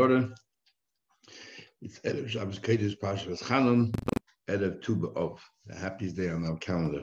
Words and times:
Gemara. 0.00 0.30
It's 1.82 1.98
Erev 2.00 2.26
Shabbos 2.26 2.58
Kedesh 2.58 2.98
Parshas 2.98 3.42
Chanan, 3.42 3.94
Erev 4.48 4.80
Tu 4.80 4.96
B'Av 4.96 5.14
of 5.14 5.50
the 5.66 5.74
happiest 5.74 6.16
day 6.16 6.30
on 6.30 6.46
our 6.46 6.56
calendar. 6.56 7.02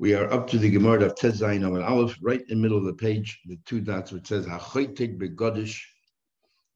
We 0.00 0.14
are 0.14 0.28
up 0.32 0.48
to 0.48 0.58
the 0.58 0.68
Gemara 0.68 1.04
of 1.04 1.14
Tes 1.14 1.40
Zayin 1.40 1.64
and 1.64 1.80
Aleph, 1.80 2.18
right 2.20 2.40
in 2.40 2.48
the 2.48 2.56
middle 2.56 2.76
of 2.76 2.86
the 2.86 2.94
page, 2.94 3.40
the 3.46 3.56
two 3.66 3.80
dots 3.80 4.10
which 4.10 4.26
says 4.26 4.46
Hachoitek 4.46 5.16
Begodish, 5.16 5.78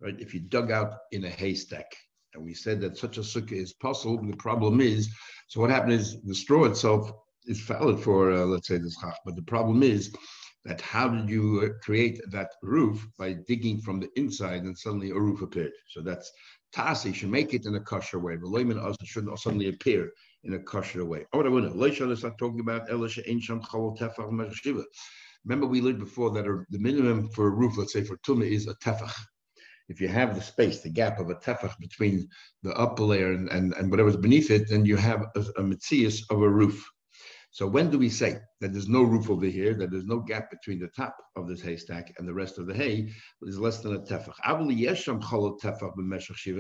right? 0.01 0.15
If 0.21 0.33
you 0.33 0.39
dug 0.39 0.71
out 0.71 0.93
in 1.11 1.25
a 1.25 1.31
haystack, 1.31 1.93
and 2.35 2.45
we 2.45 2.55
said 2.55 2.81
that 2.83 2.97
such 2.97 3.19
a 3.19 3.23
sukkah 3.23 3.51
is 3.51 3.73
possible. 3.73 4.25
The 4.25 4.37
problem 4.37 4.81
is, 4.81 5.13
so 5.49 5.61
what 5.61 5.71
happened 5.71 5.95
is 5.95 6.23
the 6.23 6.37
straw 6.37 6.67
itself 6.67 7.11
is 7.47 7.59
valid 7.59 7.99
for, 7.99 8.31
uh, 8.31 8.45
let's 8.45 8.69
say, 8.69 8.79
this 8.79 8.97
chach, 9.03 9.17
but 9.25 9.35
the 9.35 9.43
problem 9.43 9.83
is 9.83 10.15
that 10.67 10.81
how 10.81 11.09
did 11.09 11.29
you 11.31 11.75
create 11.83 12.21
that 12.31 12.51
roof 12.63 13.07
by 13.19 13.35
digging 13.47 13.81
from 13.81 14.01
the 14.01 14.09
inside 14.17 14.65
and 14.65 14.77
suddenly 14.77 15.11
a 15.11 15.15
roof 15.15 15.43
appeared? 15.43 15.73
So 15.89 16.01
that's 16.01 16.31
tasi 16.75 17.07
you 17.07 17.15
should 17.15 17.31
make 17.31 17.55
it 17.55 17.67
in 17.67 17.77
a 17.77 17.81
kosher 17.81 18.19
way. 18.19 18.37
The 18.37 18.49
layman 18.49 18.79
also 18.79 19.05
shouldn't 19.05 19.39
suddenly 19.39 19.69
appear 19.69 20.11
in 20.45 20.55
a 20.55 20.59
kosher 20.59 21.05
way. 21.05 21.25
Oh, 21.33 21.39
what 21.39 21.47
I 21.47 21.51
want 21.51 21.73
to 21.73 22.11
is 22.11 22.23
not 22.23 22.39
talking 22.39 22.61
about 22.61 22.91
elisha 22.91 23.29
ancient 23.31 23.65
Remember, 25.45 25.67
we 25.67 25.81
learned 25.81 26.01
before 26.01 26.31
that 26.31 26.45
the 26.71 26.79
minimum 26.79 27.29
for 27.31 27.47
a 27.47 27.51
roof, 27.51 27.79
let's 27.79 27.93
say 27.93 28.03
for 28.03 28.17
tuma, 28.19 28.51
is 28.51 28.67
a 28.67 28.75
tefach. 28.77 29.15
If 29.89 30.01
you 30.01 30.09
have 30.09 30.35
the 30.35 30.43
space, 30.43 30.81
the 30.81 30.91
gap 30.91 31.21
of 31.21 31.31
a 31.31 31.37
tefach 31.37 31.79
between 31.79 32.29
the 32.65 32.75
upper 32.75 33.05
layer 33.05 33.33
and, 33.33 33.49
and, 33.51 33.73
and 33.75 33.89
whatever's 33.89 34.17
beneath 34.17 34.51
it, 34.51 34.69
then 34.69 34.85
you 34.85 34.97
have 34.97 35.23
a, 35.37 35.41
a 35.59 35.63
mitzias 35.63 36.23
of 36.31 36.43
a 36.43 36.51
roof. 36.51 36.85
So 37.57 37.67
when 37.67 37.89
do 37.89 37.99
we 37.99 38.11
say 38.11 38.39
that 38.61 38.75
there's 38.75 38.87
no 38.87 39.03
roof 39.03 39.31
over 39.31 39.47
here, 39.47 39.73
that 39.73 39.91
there's 39.91 40.05
no 40.05 40.21
gap 40.21 40.51
between 40.51 40.79
the 40.79 40.89
top 40.89 41.17
of 41.37 41.49
this 41.49 41.63
haystack 41.63 42.13
and 42.19 42.29
the 42.29 42.35
rest 42.35 42.59
of 42.59 42.67
the 42.67 42.75
hay, 42.75 43.09
is 43.45 43.59
less 43.59 43.81
than 43.81 43.95
a 43.95 44.01
tefach. 44.01 44.35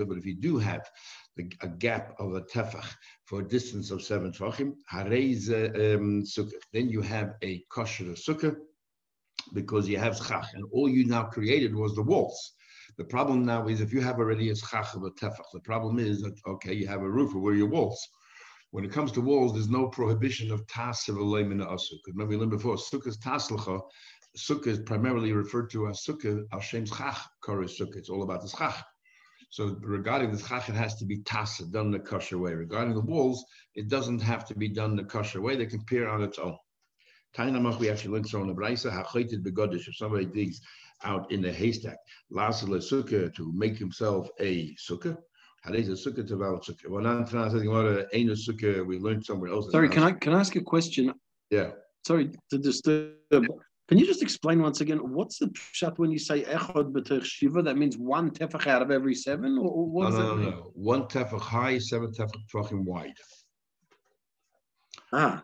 But 0.08 0.16
if 0.16 0.24
you 0.24 0.36
do 0.36 0.56
have 0.56 0.80
a 1.62 1.68
gap 1.68 2.14
of 2.18 2.34
a 2.36 2.40
tefach 2.40 2.94
for 3.26 3.40
a 3.40 3.46
distance 3.46 3.90
of 3.90 4.00
seven 4.00 4.32
tvachim, 4.32 4.72
um, 5.94 6.24
then 6.72 6.88
you 6.88 7.02
have 7.02 7.34
a 7.44 7.62
kosher 7.70 8.04
sukkah 8.14 8.56
because 9.52 9.86
you 9.86 9.98
have 9.98 10.16
schach, 10.16 10.46
and 10.54 10.64
all 10.72 10.88
you 10.88 11.04
now 11.06 11.24
created 11.24 11.74
was 11.74 11.94
the 11.94 12.00
walls. 12.00 12.54
The 12.96 13.04
problem 13.04 13.44
now 13.44 13.68
is 13.68 13.82
if 13.82 13.92
you 13.92 14.00
have 14.00 14.18
already 14.18 14.48
a 14.48 14.56
schach 14.56 14.94
of 14.94 15.02
a 15.02 15.10
tefach, 15.10 15.44
the 15.52 15.60
problem 15.60 15.98
is 15.98 16.22
that 16.22 16.40
okay, 16.46 16.72
you 16.72 16.86
have 16.86 17.02
a 17.02 17.10
roof, 17.10 17.34
where 17.34 17.52
are 17.52 17.54
your 17.56 17.68
walls? 17.68 18.00
When 18.76 18.84
it 18.84 18.92
comes 18.92 19.10
to 19.12 19.22
walls, 19.22 19.54
there's 19.54 19.70
no 19.70 19.88
prohibition 19.88 20.50
of 20.50 20.66
tas 20.66 21.08
of 21.08 21.16
a 21.16 21.24
layman 21.24 21.60
asuk. 21.60 22.00
Remember 22.08 22.32
we 22.32 22.36
learned 22.36 22.50
before, 22.50 22.76
sukkah's 22.76 23.16
taslacha, 23.16 23.80
sukkah 24.36 24.66
is 24.66 24.80
primarily 24.80 25.32
referred 25.32 25.70
to 25.70 25.88
as 25.88 26.04
sukkah 26.06 26.44
al 26.52 26.60
shem 26.60 26.84
schach 26.84 27.16
koris 27.42 27.80
sukkah. 27.80 27.96
It's 27.96 28.10
all 28.10 28.22
about 28.22 28.42
the 28.42 28.48
schach. 28.48 28.84
So 29.48 29.78
regarding 29.80 30.30
the 30.30 30.38
schach, 30.38 30.68
it 30.68 30.74
has 30.74 30.94
to 30.96 31.06
be 31.06 31.22
tas 31.22 31.56
done 31.56 31.90
the 31.90 31.98
kosher 31.98 32.36
way. 32.36 32.52
Regarding 32.52 32.92
the 32.92 33.00
walls, 33.00 33.42
it 33.76 33.88
doesn't 33.88 34.20
have 34.20 34.44
to 34.48 34.54
be 34.54 34.68
done 34.68 34.94
the 34.94 35.04
kosher 35.04 35.40
way. 35.40 35.56
They 35.56 35.64
can 35.64 35.80
appear 35.80 36.06
on 36.06 36.22
its 36.22 36.38
own. 36.38 36.58
Tainamach, 37.34 37.78
we 37.78 37.88
actually 37.88 38.10
learned 38.10 38.28
so 38.28 38.42
in 38.42 38.46
the 38.46 38.52
Braisa, 38.52 38.92
hachaited 38.92 39.42
begodish. 39.42 39.88
If 39.88 39.96
somebody 39.96 40.26
digs 40.26 40.60
out 41.02 41.32
in 41.32 41.40
the 41.40 41.50
haystack, 41.50 41.96
lasala 42.30 42.82
sukkah 42.82 43.34
to 43.36 43.52
make 43.54 43.78
himself 43.78 44.28
a 44.38 44.74
sukkah, 44.74 45.16
we 48.84 48.98
learned 48.98 49.24
somewhere 49.24 49.50
else. 49.50 49.70
Sorry, 49.72 49.88
can 49.88 50.02
I 50.02 50.12
can 50.12 50.34
I 50.34 50.40
ask 50.40 50.54
a 50.56 50.60
question? 50.60 51.12
Yeah. 51.50 51.70
Sorry 52.06 52.30
to 52.50 52.58
disturb. 52.58 53.46
Can 53.88 53.98
you 53.98 54.06
just 54.06 54.22
explain 54.22 54.60
once 54.60 54.80
again 54.80 54.98
what's 54.98 55.38
the 55.38 55.50
shot 55.54 55.98
when 55.98 56.10
you 56.10 56.18
say 56.18 56.42
echad 56.42 56.92
b'tech 56.92 57.24
shiva? 57.24 57.62
That 57.62 57.76
means 57.76 57.96
one 57.96 58.30
tefach 58.30 58.66
out 58.66 58.82
of 58.82 58.90
every 58.90 59.14
seven, 59.14 59.58
or 59.58 59.86
what 59.88 60.10
no, 60.10 60.18
no, 60.18 60.36
no, 60.36 60.50
no. 60.50 60.70
One 60.74 61.02
tefach 61.04 61.40
high, 61.40 61.78
seven 61.78 62.12
tefach 62.12 62.84
wide. 62.84 63.14
Ah. 65.12 65.42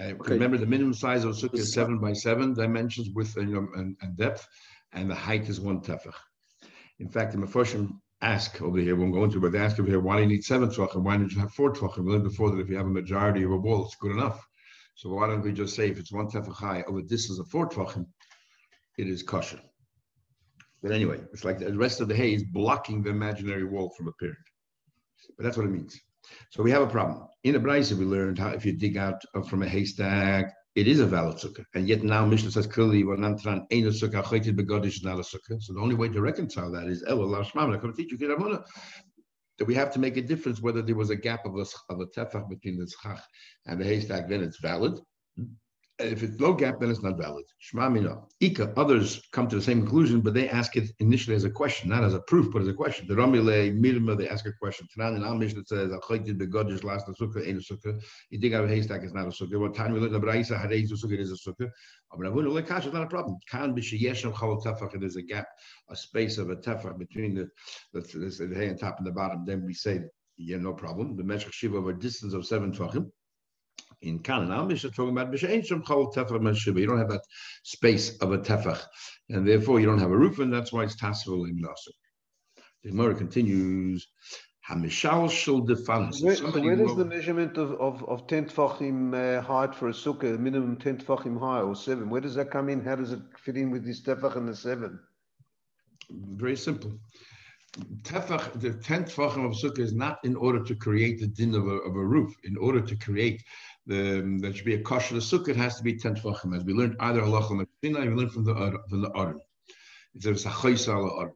Uh, 0.00 0.04
okay. 0.04 0.34
Remember, 0.34 0.56
the 0.56 0.66
minimum 0.66 0.94
size 0.94 1.24
of 1.24 1.34
sukkah 1.34 1.58
is 1.58 1.72
seven 1.74 1.98
by 1.98 2.12
seven 2.12 2.54
dimensions 2.54 3.10
width 3.14 3.36
and, 3.36 3.54
and, 3.54 3.96
and 4.00 4.16
depth, 4.16 4.46
and 4.92 5.10
the 5.10 5.14
height 5.14 5.48
is 5.48 5.60
one 5.60 5.80
tefach. 5.80 6.14
In 7.00 7.08
fact, 7.08 7.34
in 7.34 7.40
the 7.40 7.46
Mefoshim 7.46 7.98
ask 8.20 8.60
over 8.60 8.78
here, 8.78 8.96
when 8.96 9.10
we're 9.10 9.18
going 9.18 9.30
to, 9.30 9.40
but 9.40 9.52
they 9.52 9.58
ask 9.58 9.78
over 9.78 9.88
here, 9.88 10.00
why 10.00 10.16
do 10.16 10.22
you 10.22 10.28
need 10.28 10.44
seven 10.44 10.68
tvachim? 10.68 11.02
Why 11.02 11.16
don't 11.16 11.32
you 11.32 11.40
have 11.40 11.52
four 11.52 11.72
tvachim? 11.72 12.04
We 12.04 12.12
learned 12.12 12.24
before 12.24 12.50
that 12.50 12.60
if 12.60 12.68
you 12.68 12.76
have 12.76 12.86
a 12.86 12.90
majority 12.90 13.42
of 13.44 13.52
a 13.52 13.56
wall, 13.56 13.84
it's 13.84 13.96
good 13.96 14.12
enough. 14.12 14.44
So 14.94 15.10
why 15.10 15.28
don't 15.28 15.42
we 15.42 15.52
just 15.52 15.76
say 15.76 15.88
if 15.88 15.98
it's 15.98 16.12
one 16.12 16.28
tefach 16.28 16.54
high 16.54 16.82
over 16.88 17.02
this 17.02 17.30
is 17.30 17.38
a 17.38 17.44
four 17.44 17.68
tvachim, 17.68 18.06
it 18.98 19.06
is 19.06 19.22
kosher. 19.22 19.60
But 20.82 20.92
anyway, 20.92 21.20
it's 21.32 21.44
like 21.44 21.58
the 21.58 21.72
rest 21.76 22.00
of 22.00 22.08
the 22.08 22.16
hay 22.16 22.34
is 22.34 22.44
blocking 22.44 23.02
the 23.02 23.10
imaginary 23.10 23.64
wall 23.64 23.90
from 23.96 24.08
appearing. 24.08 24.36
But 25.36 25.44
that's 25.44 25.56
what 25.56 25.66
it 25.66 25.70
means. 25.70 26.00
So 26.50 26.62
we 26.62 26.70
have 26.72 26.82
a 26.82 26.86
problem. 26.86 27.26
In 27.44 27.54
the 27.54 27.60
Brisa, 27.60 27.96
we 27.96 28.04
learned 28.04 28.38
how 28.38 28.48
if 28.50 28.66
you 28.66 28.72
dig 28.72 28.96
out 28.96 29.22
uh, 29.34 29.42
from 29.42 29.62
a 29.62 29.68
haystack, 29.68 30.52
it 30.78 30.86
is 30.86 31.00
a 31.00 31.06
valid 31.06 31.36
sukkah. 31.36 31.64
And 31.74 31.88
yet 31.88 32.04
now 32.04 32.24
Mishnah 32.24 32.52
says 32.52 32.66
clearly, 32.66 33.02
"Vanantran 33.02 33.66
ain't 33.72 33.86
a 33.86 33.90
sukkah, 33.90 34.22
chayted 34.22 34.56
begodish 34.56 35.02
not 35.04 35.18
a 35.18 35.22
sukkah." 35.22 35.60
So 35.60 35.72
the 35.72 35.80
only 35.80 35.96
way 35.96 36.08
to 36.08 36.20
reconcile 36.20 36.70
that 36.72 36.86
is 36.86 37.02
El 37.06 37.20
Allah 37.20 37.44
Shmam. 37.44 37.74
I 37.74 37.78
come 37.78 37.92
teach 37.92 38.12
you 38.12 38.18
Kiramuna. 38.18 38.64
That 39.58 39.66
we 39.66 39.74
have 39.74 39.92
to 39.94 39.98
make 39.98 40.16
a 40.16 40.22
difference 40.22 40.62
whether 40.62 40.82
there 40.82 40.94
was 40.94 41.10
a 41.10 41.16
gap 41.16 41.44
of 41.44 41.56
a, 41.56 41.66
of 41.92 42.00
a 42.00 42.06
tefach 42.06 42.48
between 42.48 42.78
the 42.78 42.86
schach 42.86 43.20
and 43.66 43.80
the 43.80 43.84
haystack, 43.84 44.28
then 44.28 44.40
it's 44.40 44.60
valid 44.60 45.00
if 45.98 46.22
it's 46.22 46.40
low 46.40 46.54
gap, 46.54 46.80
then 46.80 46.90
it's 46.90 47.02
not 47.02 47.18
valid. 47.18 47.44
Shema 47.58 47.88
mina. 47.88 48.20
Ika, 48.40 48.72
others 48.76 49.20
come 49.32 49.48
to 49.48 49.56
the 49.56 49.62
same 49.62 49.80
conclusion, 49.80 50.20
but 50.20 50.32
they 50.32 50.48
ask 50.48 50.76
it 50.76 50.90
initially 51.00 51.34
as 51.34 51.44
a 51.44 51.50
question, 51.50 51.88
not 51.88 52.04
as 52.04 52.14
a 52.14 52.20
proof, 52.20 52.52
but 52.52 52.62
as 52.62 52.68
a 52.68 52.72
question. 52.72 53.06
The 53.08 53.14
Ramile, 53.14 53.76
Mirma, 53.76 54.16
they 54.16 54.28
ask 54.28 54.46
a 54.46 54.52
question. 54.52 54.86
Tanan 54.96 55.16
in 55.16 55.24
our 55.24 55.34
Mishnah 55.34 55.64
says, 55.66 55.90
Achaytid 55.90 56.38
begodish 56.38 56.84
last 56.84 57.06
the 57.06 57.14
sukkah, 57.14 57.46
ain't 57.46 57.58
a 57.58 57.74
sukkah. 57.74 58.00
You 58.30 58.38
dig 58.38 58.54
out 58.54 58.64
a 58.64 58.68
haystack, 58.68 59.02
it's 59.02 59.12
not 59.12 59.26
a 59.26 59.30
sukkah. 59.30 59.58
What 59.58 59.74
time 59.74 59.92
we 59.92 60.00
learn 60.00 60.12
the 60.12 60.20
Braisa, 60.20 60.60
Hadeiz, 60.60 60.90
sukkah, 60.92 61.12
it 61.12 61.20
is 61.20 61.32
a 61.32 61.50
sukkah. 61.50 61.70
Abravunu, 62.12 62.62
lekash, 62.62 62.84
it's 62.84 62.94
not 62.94 63.02
a 63.02 63.08
problem. 63.08 63.36
Kan 63.50 63.74
b'sheyeshem 63.74 64.38
chal 64.38 64.62
tefach, 64.62 64.94
it 64.94 65.02
is 65.02 65.16
a 65.16 65.22
gap, 65.22 65.48
a 65.90 65.96
space 65.96 66.38
of 66.38 66.50
a 66.50 66.56
tefach 66.56 66.96
between 66.98 67.34
the, 67.34 67.48
the, 67.92 68.00
the, 68.00 68.46
the 68.46 68.54
hay 68.54 68.68
and 68.68 68.78
top 68.78 68.98
and 68.98 69.06
the 69.06 69.12
bottom. 69.12 69.44
Then 69.44 69.64
we 69.64 69.74
say, 69.74 70.02
yeah, 70.36 70.58
no 70.58 70.72
problem. 70.72 71.16
The 71.16 71.24
Meshach 71.24 71.52
Shiva 71.52 71.78
of 71.78 71.88
a 71.88 71.92
distance 71.92 72.34
of 72.34 72.46
seven 72.46 72.72
tvachim 72.72 73.10
in 74.02 74.20
Canaan, 74.20 74.68
Mishnah 74.68 74.90
talking 74.90 75.16
about 75.16 75.32
You 75.32 76.86
don't 76.86 76.98
have 76.98 77.10
that 77.10 77.24
space 77.62 78.16
of 78.18 78.32
a 78.32 78.38
tefach, 78.38 78.82
and 79.28 79.46
therefore 79.46 79.80
you 79.80 79.86
don't 79.86 79.98
have 79.98 80.10
a 80.10 80.16
roof, 80.16 80.38
and 80.38 80.52
that's 80.52 80.72
why 80.72 80.84
it's 80.84 80.96
tasvul 80.96 81.48
in 81.48 81.60
Nasser. 81.60 81.92
The 82.84 82.90
Gemara 82.90 83.14
continues. 83.14 84.06
Hamishal 84.68 85.30
shul 85.30 85.66
defans. 85.66 86.22
Where, 86.22 86.36
where 86.36 86.76
does 86.76 86.94
the 86.94 87.04
measurement 87.04 87.56
of, 87.56 87.72
of, 87.80 88.04
of 88.06 88.26
10 88.26 88.50
tfachim 88.50 89.14
uh, 89.14 89.40
height 89.40 89.74
for 89.74 89.88
a 89.88 89.92
sukkah, 89.92 90.38
minimum 90.38 90.76
10 90.76 90.98
tfachim 90.98 91.40
high 91.40 91.62
or 91.62 91.74
7, 91.74 92.10
where 92.10 92.20
does 92.20 92.34
that 92.34 92.50
come 92.50 92.68
in? 92.68 92.84
How 92.84 92.96
does 92.96 93.12
it 93.12 93.20
fit 93.38 93.56
in 93.56 93.70
with 93.70 93.84
this 93.84 94.02
tefach 94.02 94.36
and 94.36 94.46
the 94.46 94.54
7? 94.54 94.98
Very 96.10 96.56
simple. 96.56 96.92
Tefach, 98.02 98.60
the 98.60 98.74
10 98.74 99.04
tfachim 99.04 99.46
of 99.46 99.52
sukkah 99.52 99.78
is 99.78 99.94
not 99.94 100.18
in 100.24 100.36
order 100.36 100.62
to 100.62 100.74
create 100.74 101.18
the 101.18 101.28
din 101.28 101.54
of 101.54 101.66
a, 101.66 101.76
of 101.76 101.96
a 101.96 102.04
roof, 102.04 102.34
in 102.44 102.56
order 102.58 102.82
to 102.82 102.96
create 102.96 103.42
the, 103.88 104.38
there 104.40 104.52
should 104.52 104.66
be 104.66 104.74
a 104.74 104.82
kosher 104.82 105.14
the 105.14 105.20
sukkah, 105.20 105.48
it 105.48 105.56
has 105.56 105.76
to 105.78 105.82
be 105.82 105.96
10 105.96 106.16
tvachim. 106.16 106.54
As 106.54 106.62
we 106.62 106.74
learned 106.74 106.96
either 107.00 107.22
halacha 107.22 107.66
mekina, 107.82 108.06
we 108.06 108.14
learned 108.14 108.32
from 108.32 108.44
the 108.44 108.54
from 108.88 109.00
the 109.00 109.10
Aron. 109.16 109.40
If 110.14 110.22
there's 110.22 110.44
a 110.44 110.50
Aron. 110.50 111.32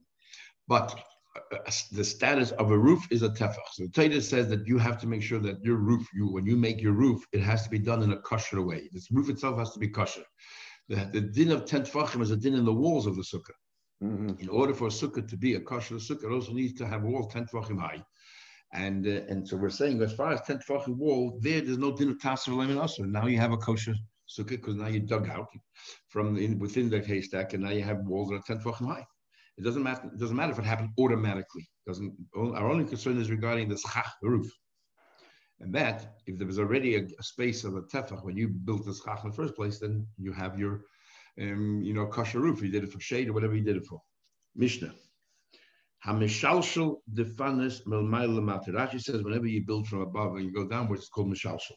But 0.69 1.03
uh, 1.35 1.71
the 1.93 2.05
status 2.05 2.51
of 2.53 2.71
a 2.71 2.79
roof 2.79 3.07
is 3.11 3.23
a 3.23 3.31
tefach. 3.31 3.57
So 3.73 3.85
the 3.85 3.89
Taita 3.89 4.23
says 4.23 4.49
that 4.49 4.67
you 4.67 4.77
have 4.77 5.01
to 5.01 5.07
make 5.07 5.23
sure 5.23 5.39
that 5.41 5.65
your 5.65 5.77
roof, 5.77 6.07
you 6.15 6.31
when 6.31 6.45
you 6.45 6.57
make 6.57 6.83
your 6.83 6.93
roof, 6.93 7.25
it 7.33 7.41
has 7.41 7.65
to 7.65 7.71
be 7.71 7.79
done 7.79 8.03
in 8.03 8.13
a 8.13 8.21
kosher 8.21 8.61
way. 8.61 8.89
This 8.93 9.11
roof 9.11 9.31
itself 9.31 9.59
has 9.59 9.73
to 9.73 9.79
be 9.79 9.89
kosher. 9.89 10.25
The, 10.89 11.09
the 11.11 11.23
din 11.23 11.53
of 11.53 11.65
10 11.65 11.85
tvachim 11.85 12.21
is 12.21 12.33
a 12.33 12.37
din 12.37 12.55
in 12.55 12.67
the 12.67 12.73
walls 12.73 13.07
of 13.07 13.17
the 13.17 13.23
sukkah. 13.23 13.57
Mm-hmm. 14.05 14.43
In 14.43 14.49
order 14.51 14.75
for 14.75 14.89
a 14.89 14.91
sukkah 14.91 15.27
to 15.27 15.37
be 15.39 15.55
a 15.55 15.61
kosher 15.61 15.95
sukkah, 15.95 16.25
it 16.25 16.33
also 16.33 16.53
needs 16.53 16.75
to 16.75 16.87
have 16.87 17.03
a 17.03 17.07
wall 17.07 17.29
10 17.29 17.47
tvachim 17.47 17.81
high. 17.81 18.05
And 18.73 19.07
uh, 19.07 19.21
and 19.29 19.47
so 19.47 19.57
we're 19.57 19.71
saying 19.71 20.01
as 20.03 20.15
far 20.15 20.33
as 20.33 20.41
ten 20.43 20.59
tefachim 20.59 20.97
wall, 20.97 21.39
there 21.43 21.61
there's 21.61 21.79
no 21.79 21.95
din 21.95 22.11
of 22.11 22.19
tasser 22.19 22.53
taser 22.53 22.81
also. 22.81 23.03
Now 23.03 23.27
you 23.27 23.39
have 23.39 23.53
a 23.53 23.59
kosher 23.59 23.95
sukkah 24.29 24.51
because 24.51 24.77
now 24.77 24.89
you 24.89 25.01
dug 25.01 25.29
out 25.29 25.49
from 26.09 26.39
in, 26.39 26.59
within 26.59 26.89
the 26.89 27.01
haystack, 27.01 27.53
and 27.53 27.63
now 27.63 27.71
you 27.71 27.83
have 27.83 27.99
walls 28.07 28.31
that 28.31 28.37
are 28.37 28.43
ten 28.47 28.59
tefachim 28.59 28.87
high. 28.87 29.05
It 29.59 29.65
doesn't 29.65 29.83
matter. 29.83 30.07
It 30.07 30.19
doesn't 30.19 30.37
matter 30.37 30.53
if 30.53 30.59
it 30.59 30.65
happened 30.65 30.91
automatically. 30.99 31.69
It 31.87 31.91
doesn't 31.91 32.15
our 32.35 32.71
only 32.71 32.85
concern 32.85 33.21
is 33.21 33.31
regarding 33.31 33.69
the 33.69 33.77
schach, 33.77 34.11
roof. 34.23 34.51
And 35.61 35.75
that, 35.75 36.17
if 36.27 36.39
there 36.39 36.47
was 36.47 36.59
already 36.59 36.97
a, 36.97 37.03
a 37.03 37.23
space 37.23 37.63
of 37.65 37.77
a 37.77 37.83
tefach 37.83 38.25
when 38.25 38.37
you 38.37 38.49
built 38.49 38.85
the 38.87 38.95
schach 38.95 39.23
in 39.23 39.31
the 39.31 39.37
first 39.37 39.55
place, 39.55 39.79
then 39.79 40.07
you 40.19 40.33
have 40.33 40.59
your, 40.59 40.81
um, 41.41 41.83
you 41.85 41.95
know, 41.95 42.07
kosher 42.07 42.41
roof. 42.41 42.63
You 42.63 42.71
did 42.71 42.85
it 42.85 42.93
for 42.93 43.01
shade 43.01 43.29
or 43.29 43.33
whatever 43.33 43.55
you 43.55 43.63
did 43.63 43.77
it 43.77 43.85
for. 43.85 44.01
Mishnah. 44.57 44.95
Hamishalshal 46.07 46.97
defanis 47.15 47.85
melmayla 47.87 48.67
Rashi 48.69 49.01
says 49.01 49.23
whenever 49.23 49.47
you 49.47 49.65
build 49.65 49.87
from 49.87 50.01
above 50.01 50.35
and 50.37 50.45
you 50.45 50.53
go 50.53 50.67
downwards, 50.67 51.03
it's 51.03 51.11
called 51.11 51.33
mishalshal. 51.33 51.77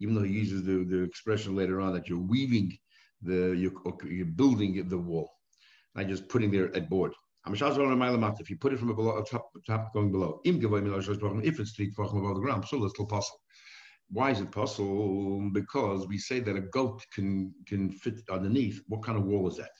Even 0.00 0.14
though 0.14 0.22
he 0.22 0.32
uses 0.32 0.64
the, 0.64 0.84
the 0.84 1.02
expression 1.02 1.54
later 1.54 1.80
on 1.80 1.92
that 1.92 2.08
you're 2.08 2.18
weaving 2.18 2.76
the 3.22 3.54
you're, 3.56 3.72
you're 4.04 4.26
building 4.26 4.88
the 4.88 4.98
wall, 4.98 5.30
not 5.94 6.08
just 6.08 6.28
putting 6.28 6.50
there 6.50 6.74
at 6.76 6.90
board. 6.90 7.12
If 7.48 8.50
you 8.50 8.56
put 8.56 8.72
it 8.72 8.80
from 8.80 8.94
below, 8.94 9.22
top, 9.22 9.48
top 9.64 9.92
going 9.94 10.10
below, 10.10 10.40
if 10.44 11.60
it's 11.60 11.72
three 11.72 11.92
above 11.96 12.34
the 12.34 12.40
ground, 12.40 12.64
so 12.66 12.84
it's 12.84 12.94
still 12.94 13.06
possible. 13.06 13.40
Why 14.10 14.30
is 14.32 14.40
it 14.40 14.50
possible? 14.50 15.48
Because 15.52 16.08
we 16.08 16.18
say 16.18 16.40
that 16.40 16.56
a 16.56 16.60
goat 16.60 17.04
can 17.14 17.52
can 17.66 17.92
fit 17.92 18.20
underneath. 18.30 18.82
What 18.88 19.04
kind 19.04 19.16
of 19.16 19.24
wall 19.24 19.48
is 19.48 19.56
that? 19.56 19.70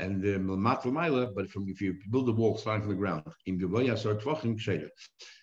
And 0.00 0.22
the 0.22 0.36
um, 0.36 1.32
but 1.34 1.50
from 1.50 1.68
if 1.68 1.80
you 1.82 1.94
build 2.10 2.28
a 2.28 2.32
wall 2.32 2.56
starting 2.56 2.82
from 2.82 2.90
the 2.90 2.96
ground, 2.96 3.22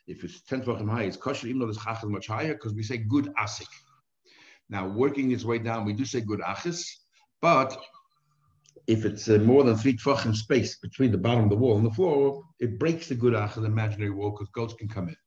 if 0.07 0.23
it's 0.23 0.41
ten 0.41 0.61
tvachim 0.61 0.89
high, 0.89 1.03
it's 1.03 1.17
kosher. 1.17 1.47
Even 1.47 1.59
though 1.59 1.67
the 1.67 1.79
chachas 1.79 2.09
much 2.09 2.27
higher, 2.27 2.53
because 2.53 2.73
we 2.73 2.81
say 2.81 2.97
good 2.97 3.29
asik. 3.39 3.67
Now 4.69 4.87
working 4.87 5.31
its 5.31 5.45
way 5.45 5.59
down, 5.59 5.85
we 5.85 5.93
do 5.93 6.05
say 6.05 6.21
good 6.21 6.39
achis, 6.39 6.89
but 7.41 7.77
if 8.87 9.05
it's 9.05 9.29
uh, 9.29 9.37
more 9.37 9.63
than 9.63 9.77
three 9.77 9.95
tvachim 9.95 10.35
space 10.35 10.79
between 10.79 11.11
the 11.11 11.17
bottom 11.17 11.43
of 11.43 11.49
the 11.49 11.55
wall 11.55 11.77
and 11.77 11.85
the 11.85 11.91
floor, 11.91 12.43
it 12.59 12.79
breaks 12.79 13.07
the 13.09 13.15
good 13.15 13.33
achas 13.33 13.65
imaginary 13.65 14.11
wall 14.11 14.31
because 14.31 14.49
goats 14.53 14.73
can 14.73 14.87
come 14.87 15.09
in. 15.09 15.17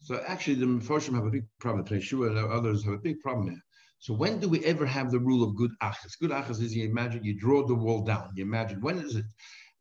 So 0.00 0.20
actually, 0.26 0.56
the 0.56 0.66
Mephoshim 0.66 1.14
have 1.14 1.26
a 1.26 1.30
big 1.30 1.46
problem. 1.60 1.84
Yeshua 1.84 2.28
and 2.28 2.38
others 2.50 2.84
have 2.84 2.94
a 2.94 2.98
big 2.98 3.20
problem 3.20 3.48
here. 3.50 3.62
So 3.98 4.14
when 4.14 4.38
do 4.38 4.48
we 4.48 4.64
ever 4.64 4.86
have 4.86 5.10
the 5.10 5.18
rule 5.18 5.42
of 5.42 5.56
good 5.56 5.72
achas? 5.82 6.18
Good 6.20 6.30
achas 6.30 6.62
is 6.62 6.74
you 6.74 6.88
imagine 6.88 7.24
you 7.24 7.38
draw 7.38 7.66
the 7.66 7.74
wall 7.74 8.04
down. 8.04 8.30
You 8.34 8.44
imagine 8.44 8.80
when 8.80 8.98
is 8.98 9.16
it? 9.16 9.24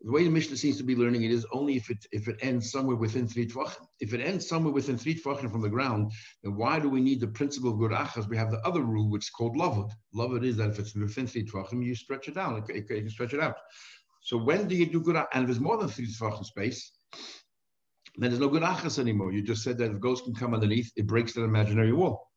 The 0.02 0.12
way 0.12 0.24
the 0.24 0.30
Mishnah 0.30 0.58
seems 0.58 0.78
to 0.78 0.84
be 0.84 0.96
learning 0.96 1.24
it 1.24 1.32
is 1.32 1.48
only 1.52 1.78
if 1.78 1.90
it 1.90 2.06
if 2.12 2.28
it 2.28 2.38
ends 2.42 2.70
somewhere 2.70 2.96
within 2.96 3.28
three 3.28 3.48
tvachim. 3.48 3.88
If 4.00 4.14
it 4.14 4.22
ends 4.22 4.48
somewhere 4.48 4.74
within 4.74 4.98
three 4.98 5.16
tvachim 5.16 5.52
from 5.52 5.62
the 5.62 5.70
ground, 5.70 6.12
then 6.44 6.56
why 6.56 6.80
do 6.80 6.90
we 6.90 7.02
need 7.02 7.22
the 7.22 7.28
principle 7.28 7.72
of 7.72 7.80
good 7.80 7.92
achas? 7.92 8.30
We 8.30 8.38
have 8.38 8.52
the 8.52 8.60
other 8.68 8.82
rule 8.82 9.10
which 9.10 9.26
is 9.26 9.30
called 9.30 9.58
lavud. 9.58 9.92
Lavud 10.14 10.46
is 10.46 10.58
that 10.58 10.70
if 10.70 10.80
it's 10.80 10.96
within 10.96 11.28
three 11.28 11.46
tvachim, 11.46 11.84
you 11.84 11.96
stretch 11.96 12.28
it 12.28 12.36
down. 12.36 12.64
You 12.68 12.84
can 12.84 13.10
stretch 13.10 13.34
it 13.34 13.40
out. 13.40 13.56
So 14.22 14.38
when 14.38 14.68
do 14.68 14.76
you 14.76 14.86
do 14.86 15.02
good? 15.02 15.16
And 15.34 15.44
if 15.44 15.50
it's 15.50 15.60
more 15.60 15.78
than 15.78 15.88
three 15.88 16.08
tvachim 16.08 16.46
space, 16.46 16.92
then 18.18 18.30
there's 18.30 18.40
no 18.40 18.50
good 18.50 18.64
achas 18.64 19.00
anymore. 19.00 19.32
You 19.32 19.42
just 19.42 19.64
said 19.64 19.78
that 19.80 19.92
if 19.92 20.00
ghosts 20.00 20.26
can 20.26 20.36
come 20.36 20.54
underneath, 20.54 20.92
it 20.96 21.08
breaks 21.08 21.34
that 21.34 21.44
imaginary 21.44 21.94
wall. 21.94 22.30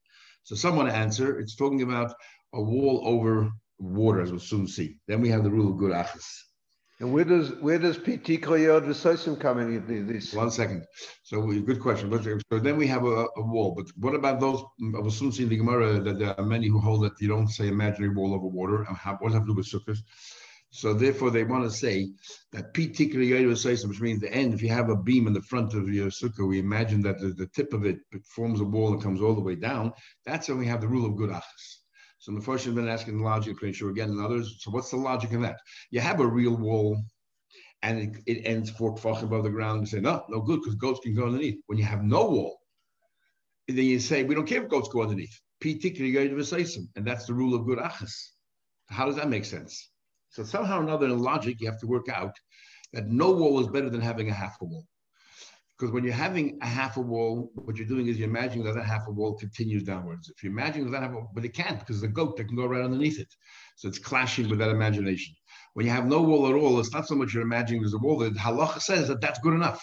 So 0.49 0.55
someone 0.55 0.89
answer, 0.89 1.39
it's 1.39 1.55
talking 1.55 1.83
about 1.83 2.15
a 2.55 2.63
wall 2.63 3.03
over 3.05 3.51
water, 3.79 4.23
as 4.23 4.31
we'll 4.31 4.41
soon 4.41 4.67
see. 4.67 4.97
Then 5.07 5.21
we 5.21 5.29
have 5.29 5.45
the 5.45 5.51
rule 5.51 5.71
of 5.71 5.77
good 5.77 5.93
achas. 5.93 6.25
And 7.01 7.13
where 7.13 7.25
does 7.25 7.51
where 7.61 7.79
does 7.79 7.99
PT 7.99 8.41
Koyod 8.41 8.87
V'Sosim 8.87 9.39
come 9.39 9.59
in 9.59 10.07
this? 10.07 10.33
One 10.33 10.51
second. 10.51 10.87
So 11.23 11.43
good 11.43 11.81
question. 11.81 12.11
Uh, 12.15 12.39
so 12.51 12.59
then 12.59 12.79
we 12.79 12.87
have 12.87 13.05
a, 13.05 13.27
a 13.37 13.43
wall. 13.43 13.75
But 13.77 13.89
what 13.99 14.15
about 14.15 14.41
those? 14.41 14.63
Mm, 14.83 14.97
I 14.97 15.01
will 15.01 15.11
soon 15.11 15.33
see 15.33 15.43
in 15.43 15.51
the 15.51 15.59
Gemara 15.59 16.01
that 16.01 16.19
there 16.19 16.35
are 16.41 16.47
many 16.47 16.69
who 16.69 16.81
hold 16.81 17.03
that 17.05 17.21
you 17.21 17.29
don't 17.29 17.49
say 17.49 17.69
imaginary 17.69 18.15
wall 18.15 18.33
over 18.35 18.47
water. 18.47 18.79
What 18.85 19.21
does 19.21 19.33
that 19.33 19.41
have 19.41 19.43
to 19.43 19.53
do 19.53 19.55
with 19.55 19.67
sukkahs? 19.67 19.99
So 20.71 20.93
therefore, 20.93 21.31
they 21.31 21.45
want 21.45 21.65
to 21.65 21.71
say 21.71 22.11
that 22.53 22.75
PT 22.75 23.15
which 23.15 24.01
means 24.01 24.21
the 24.21 24.33
end. 24.33 24.53
If 24.53 24.63
you 24.63 24.69
have 24.69 24.91
a 24.91 24.97
beam 24.97 25.27
in 25.27 25.33
the 25.33 25.43
front 25.43 25.73
of 25.75 25.89
your 25.89 26.09
sukkah, 26.09 26.47
we 26.47 26.59
imagine 26.59 27.01
that 27.03 27.19
the, 27.19 27.29
the 27.29 27.47
tip 27.47 27.73
of 27.73 27.87
it, 27.87 27.99
forms 28.25 28.61
a 28.61 28.65
wall 28.65 28.93
and 28.93 29.03
comes 29.03 29.23
all 29.23 29.35
the 29.35 29.41
way 29.41 29.55
down. 29.55 29.93
That's 30.27 30.49
when 30.49 30.59
we 30.59 30.67
have 30.67 30.83
the 30.83 30.89
rule 30.89 31.07
of 31.07 31.17
good 31.17 31.31
achas. 31.31 31.79
So 32.19 32.33
the 32.33 32.41
first 32.41 32.67
has 32.67 32.75
been 32.75 32.89
asking 32.89 33.17
the 33.17 33.25
logic, 33.25 33.57
pretty 33.57 33.75
sure 33.75 33.91
again, 33.91 34.11
and 34.11 34.21
others. 34.21 34.57
So 34.61 34.71
what's 34.71 34.91
the 34.91 34.97
logic 34.97 35.33
in 35.33 35.41
that? 35.43 35.59
You 35.91 36.01
have 36.01 36.21
a 36.21 36.27
real 36.27 36.57
wall, 36.57 37.01
and 37.83 37.99
it, 37.99 38.23
it 38.27 38.43
ends 38.45 38.71
four 38.71 38.95
tefach 38.95 39.23
above 39.23 39.45
the 39.45 39.51
ground. 39.51 39.81
You 39.81 39.87
say 39.87 40.01
no, 40.01 40.25
no 40.29 40.41
good, 40.43 40.61
because 40.61 40.75
goats 40.75 41.01
can 41.03 41.15
go 41.15 41.27
underneath. 41.27 41.63
When 41.67 41.79
you 41.79 41.85
have 41.85 42.03
no 42.05 42.29
wall, 42.29 42.59
then 43.69 43.85
you 43.85 44.01
say 44.01 44.25
we 44.25 44.35
don't 44.35 44.47
care 44.47 44.63
if 44.63 44.69
goats 44.69 44.89
go 44.89 45.03
underneath. 45.03 45.41
And 45.65 47.07
that's 47.07 47.27
the 47.27 47.35
rule 47.35 47.55
of 47.55 47.67
good 47.67 47.79
achas. 47.79 48.15
How 48.91 49.07
does 49.07 49.17
that 49.17 49.29
make 49.29 49.45
sense? 49.45 49.91
So 50.31 50.45
somehow 50.45 50.81
or 50.81 50.83
another 50.83 51.07
in 51.07 51.19
logic, 51.19 51.61
you 51.61 51.69
have 51.69 51.81
to 51.81 51.87
work 51.87 52.09
out 52.09 52.35
that 52.93 53.09
no 53.09 53.31
wall 53.31 53.61
is 53.61 53.69
better 53.69 53.91
than 53.91 54.01
having 54.01 54.31
a 54.31 54.35
half 54.35 54.57
a 54.61 54.65
wall. 54.65 54.87
Because 55.79 55.93
when 55.93 56.03
you're 56.03 56.13
having 56.13 56.59
a 56.61 56.67
half 56.67 56.97
a 56.97 57.01
wall, 57.01 57.53
what 57.55 57.77
you're 57.77 57.87
doing 57.87 58.09
is 58.09 58.19
you're 58.19 58.29
imagining 58.29 58.65
that 58.65 58.75
that 58.75 58.85
half 58.85 59.07
a 59.07 59.13
wall 59.13 59.35
continues 59.35 59.85
downwards. 59.85 60.29
If 60.29 60.43
you 60.43 60.51
imagine 60.51 60.91
that 60.91 61.03
half 61.03 61.13
a 61.13 61.23
but 61.33 61.45
it 61.45 61.55
can't 61.55 61.79
because 61.79 62.01
the 62.01 62.09
goat 62.09 62.37
that 62.37 62.49
can 62.49 62.57
go 62.57 62.67
right 62.67 62.85
underneath 62.85 63.21
it. 63.21 63.33
So 63.77 63.87
it's 63.87 63.99
clashing 63.99 64.49
with 64.49 64.59
that 64.59 64.71
imagination. 64.71 65.35
When 65.75 65.87
you 65.87 65.93
have 65.93 66.07
no 66.07 66.21
wall 66.21 66.49
at 66.49 66.55
all, 66.55 66.81
it's 66.81 66.93
not 66.93 67.07
so 67.07 67.15
much 67.15 67.33
you're 67.33 67.45
imagining 67.45 67.83
there's 67.83 67.95
a 67.95 67.99
wall. 67.99 68.19
The 68.19 68.31
halacha 68.31 68.81
says 68.81 69.07
that 69.07 69.21
that's 69.21 69.39
good 69.39 69.55
enough. 69.55 69.81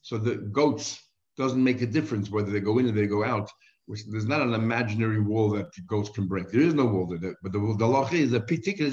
So 0.00 0.16
the 0.16 0.36
goats 0.36 1.02
doesn't 1.36 1.62
make 1.62 1.82
a 1.82 1.86
difference 1.86 2.30
whether 2.30 2.50
they 2.50 2.60
go 2.60 2.78
in 2.78 2.88
or 2.88 2.92
they 2.92 3.06
go 3.06 3.22
out 3.22 3.50
which 3.86 4.04
there's 4.06 4.26
not 4.26 4.42
an 4.42 4.54
imaginary 4.54 5.20
wall 5.20 5.50
that 5.50 5.70
goats 5.86 6.10
can 6.10 6.26
break. 6.26 6.50
There 6.50 6.60
is 6.60 6.74
no 6.74 6.86
wall 6.86 7.06
there, 7.06 7.36
but 7.42 7.52
the, 7.52 7.58
the 7.78 7.86
law 7.86 8.08
is 8.10 8.32
a 8.32 8.40
particular 8.40 8.90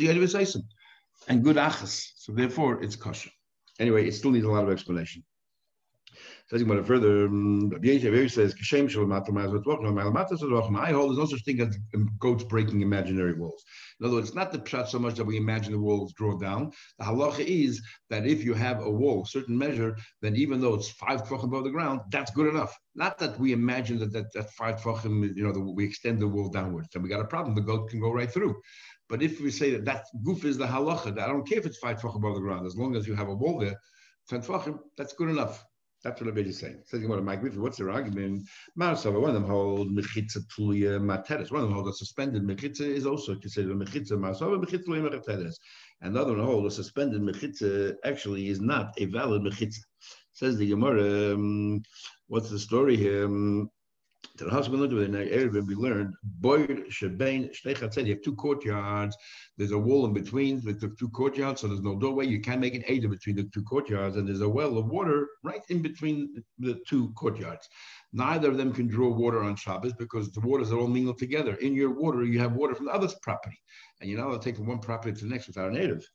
and 1.28 1.44
good 1.44 1.58
achas. 1.58 2.12
So 2.16 2.32
therefore, 2.32 2.82
it's 2.84 2.96
kosher. 2.96 3.32
Anyway, 3.80 4.08
it 4.08 4.14
still 4.14 4.32
needs 4.32 4.46
a 4.46 4.50
lot 4.50 4.64
of 4.64 4.72
explanation. 4.72 5.24
Says 6.50 6.62
about 6.62 6.78
it 6.78 6.86
further, 6.86 7.28
um, 7.28 7.72
says, 7.82 8.54
I 8.54 8.58
hold 10.92 11.10
there's 11.10 11.18
no 11.18 11.26
such 11.26 11.46
thing 11.46 11.62
as 11.62 11.78
goats 12.20 12.44
breaking 12.44 12.82
imaginary 12.82 13.34
walls. 13.34 13.64
In 14.00 14.06
other 14.06 14.16
words, 14.16 14.28
it's 14.28 14.36
not 14.36 14.52
the 14.52 14.60
pshat 14.60 14.88
so 14.88 15.00
much 15.00 15.16
that 15.16 15.24
we 15.24 15.38
imagine 15.38 15.72
the 15.72 15.80
walls 15.80 16.12
draw 16.14 16.38
down. 16.38 16.74
The 17.00 17.06
halacha 17.06 17.46
is 17.46 17.82
that 18.10 18.28
if 18.28 18.44
you 18.44 18.54
have 18.56 18.82
a 18.82 18.92
wall, 18.92 19.24
certain 19.24 19.58
measure, 19.58 19.96
then 20.22 20.36
even 20.36 20.60
though 20.60 20.74
it's 20.74 20.90
five 20.90 21.24
tefachim 21.24 21.46
above 21.46 21.64
the 21.64 21.70
ground, 21.70 22.02
that's 22.12 22.32
good 22.32 22.54
enough. 22.54 22.78
Not 22.94 23.18
that 23.20 23.40
we 23.40 23.54
imagine 23.54 23.98
that 24.00 24.12
that, 24.12 24.34
that 24.34 24.52
five 24.52 24.82
tefachim, 24.82 25.34
you 25.38 25.46
know, 25.46 25.54
the, 25.54 25.62
we 25.62 25.86
extend 25.86 26.20
the 26.20 26.28
wall 26.28 26.50
downwards. 26.50 26.90
Then 26.92 27.04
we 27.04 27.10
got 27.10 27.22
a 27.22 27.26
problem. 27.26 27.56
The 27.56 27.62
goat 27.62 27.90
can 27.90 28.02
go 28.02 28.12
right 28.12 28.32
through. 28.32 28.62
But 29.08 29.24
if 29.24 29.40
we 29.40 29.50
say 29.50 29.72
that 29.72 29.86
that 29.86 30.08
goof 30.24 30.44
is 30.44 30.58
the 30.58 30.68
halacha, 30.68 31.16
that 31.16 31.24
I 31.24 31.28
don't 31.28 31.48
care 31.48 31.60
if 31.60 31.66
it's 31.66 31.78
five 31.78 32.02
tefachim 32.02 32.18
above 32.18 32.36
the 32.36 32.42
ground, 32.42 32.68
as 32.68 32.76
long 32.76 32.98
as 32.98 33.08
you 33.08 33.16
have 33.16 33.30
a 33.30 33.36
wall 33.36 33.60
there, 33.60 33.80
ten 34.28 34.42
tefachim, 34.42 34.80
that's 34.98 35.14
good 35.14 35.30
enough. 35.30 35.64
That's 36.04 36.20
what 36.20 36.30
Abed 36.30 36.48
is 36.48 36.60
saying. 36.60 36.82
Says 36.86 37.00
Gemara, 37.00 37.22
Mike 37.22 37.42
what's 37.56 37.78
their 37.78 37.90
argument? 37.90 38.48
One 38.76 38.92
of 38.92 39.34
them 39.34 39.46
hold 39.46 39.90
mechitza 39.96 40.40
tulia 40.54 41.00
materes. 41.00 41.50
One 41.50 41.62
of 41.62 41.70
them 41.70 41.74
hold 41.74 41.88
a 41.88 41.94
suspended 41.94 42.44
mechitza 42.44 42.82
is 42.82 43.06
also 43.06 43.36
considered 43.36 43.72
a 43.72 43.76
mechitza 43.76 44.12
marsava 44.12 44.62
mechitza 44.62 44.86
tulia 44.86 45.10
materes. 45.10 45.56
And 46.02 46.14
the 46.14 46.24
one 46.26 46.40
hold 46.40 46.66
a 46.66 46.72
suspended 46.72 47.22
mechitza 47.22 47.96
actually 48.04 48.50
is 48.50 48.60
not 48.60 48.94
a 48.98 49.06
valid 49.06 49.44
mechitza. 49.44 49.80
Says 50.34 50.58
the 50.58 50.68
Gemara, 50.68 51.36
um, 51.36 51.82
what's 52.28 52.50
the 52.50 52.60
story 52.60 52.98
here? 52.98 53.26
Um, 53.26 53.70
the 54.36 54.50
husband 54.50 54.82
the 54.82 55.32
area 55.32 55.62
we 55.62 55.76
learned, 55.76 56.14
boy 56.24 56.66
shebein 56.66 57.50
said 57.94 58.08
you 58.08 58.16
have 58.16 58.24
two 58.24 58.36
courtyards. 58.36 59.16
There's 59.58 59.72
a 59.72 59.78
wall 59.78 60.06
in 60.06 60.14
between 60.14 60.62
the 60.64 60.74
two 60.98 61.10
courtyards, 61.10 61.62
so 61.62 61.68
there's 61.68 61.82
no 61.82 62.00
doorway. 62.00 62.26
You 62.26 62.42
can't 62.42 62.60
make 62.60 62.74
an 62.74 62.84
Ada 62.88 63.08
between 63.10 63.36
the 63.36 63.44
two 63.54 63.64
courtyards, 63.64 64.18
and 64.18 64.28
there's 64.28 64.42
a 64.42 64.50
well 64.50 64.78
of 64.78 64.88
water 64.88 65.28
right 65.44 65.62
in 65.70 65.84
between 65.84 66.44
the 66.58 66.82
two 66.88 67.12
courtyards. 67.12 67.70
Neither 68.16 68.50
of 68.50 68.58
them 68.58 68.72
can 68.72 68.88
draw 68.88 69.10
water 69.10 69.42
on 69.44 69.56
Shabbos 69.56 69.94
because 69.94 70.32
the 70.32 70.40
waters 70.42 70.72
are 70.72 70.78
all 70.78 70.88
mingled 70.88 71.18
together. 71.18 71.56
In 71.56 71.74
your 71.74 71.90
water, 71.90 72.24
you 72.24 72.40
have 72.40 72.54
water 72.54 72.76
from 72.76 72.86
the 72.86 72.92
other's 72.92 73.16
property 73.16 73.58
and 74.00 74.10
you're 74.10 74.20
not 74.20 74.28
allowed 74.28 74.42
to 74.42 74.50
take 74.50 74.58
from 74.58 74.68
one 74.68 74.80
property 74.80 75.18
to 75.18 75.26
the 75.26 75.32
next 75.32 75.48
without 75.48 75.72
a 75.72 75.74
native. 75.74 76.06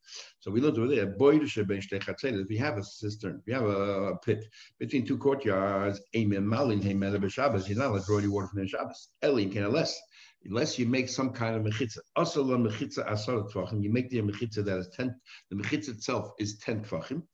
So 0.40 0.50
we 0.50 0.60
looked 0.60 0.78
over 0.78 0.86
there. 0.86 1.12
If 1.18 2.50
you 2.50 2.58
have 2.58 2.78
a 2.78 2.84
cistern, 2.84 3.42
we 3.46 3.52
have 3.52 3.64
a, 3.64 4.16
pit 4.24 4.44
between 4.78 5.06
two 5.06 5.18
courtyards, 5.18 6.00
you're 6.12 6.30
not 6.30 6.60
allowed 6.60 7.98
to 7.98 8.06
draw 8.06 8.18
any 8.18 8.28
water 8.28 8.46
from 8.46 8.60
the 8.60 8.68
Shabbos. 8.68 9.08
Elim 9.22 9.50
can 9.50 9.72
less. 9.72 9.98
Unless 10.44 10.78
you 10.78 10.86
make 10.86 11.08
some 11.08 11.30
kind 11.32 11.56
of 11.56 11.62
mechitza. 11.62 11.98
Also, 12.14 12.44
mechitza 12.44 13.04
asar 13.10 13.42
tvachim. 13.52 13.82
You 13.82 13.92
make 13.92 14.08
the 14.08 14.22
mechitza 14.22 14.64
that 14.64 14.78
is 14.78 14.88
ten. 14.96 15.20
The 15.50 15.56
mechitza 15.56 15.88
itself 15.88 16.30
is 16.38 16.58
ten 16.58 16.84
tvachim. 16.84 17.24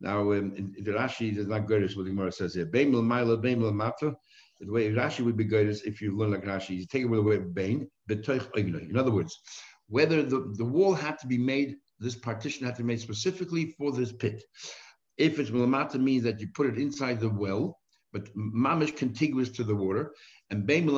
Now, 0.00 0.32
um, 0.32 0.72
the 0.82 0.92
Rashi 0.92 1.36
is 1.36 1.46
not 1.46 1.66
good 1.66 1.82
as 1.82 1.96
what 1.96 2.04
the 2.04 2.10
Gemara 2.10 2.32
says 2.32 2.54
here. 2.54 2.66
Beimel 2.66 3.02
ma'ila, 3.02 3.42
beimel. 3.42 4.14
The 4.60 4.72
way 4.72 4.90
Rashi 4.90 5.24
would 5.24 5.36
be 5.36 5.44
good 5.44 5.68
is 5.68 5.82
if 5.82 6.00
you 6.00 6.16
learn 6.16 6.32
like 6.32 6.44
Rashi, 6.44 6.76
you 6.76 6.86
take 6.86 7.02
it 7.02 7.06
with 7.06 7.20
the 7.20 7.24
word 7.24 7.54
bain, 7.54 7.88
betoich 8.08 8.54
In 8.56 8.96
other 8.96 9.10
words, 9.10 9.38
whether 9.88 10.22
the, 10.22 10.52
the 10.56 10.64
wall 10.64 10.94
had 10.94 11.18
to 11.20 11.26
be 11.26 11.38
made, 11.38 11.76
this 11.98 12.16
partition 12.16 12.66
had 12.66 12.76
to 12.76 12.82
be 12.82 12.88
made 12.88 13.00
specifically 13.00 13.74
for 13.78 13.92
this 13.92 14.12
pit. 14.12 14.42
If 15.18 15.38
it's 15.38 15.50
milamata 15.50 16.00
means 16.00 16.24
that 16.24 16.40
you 16.40 16.48
put 16.54 16.66
it 16.66 16.78
inside 16.78 17.20
the 17.20 17.30
well, 17.30 17.78
but 18.12 18.28
mamish 18.36 18.96
contiguous 18.96 19.50
to 19.50 19.64
the 19.64 19.74
water, 19.74 20.14
and 20.50 20.66
bein 20.66 20.88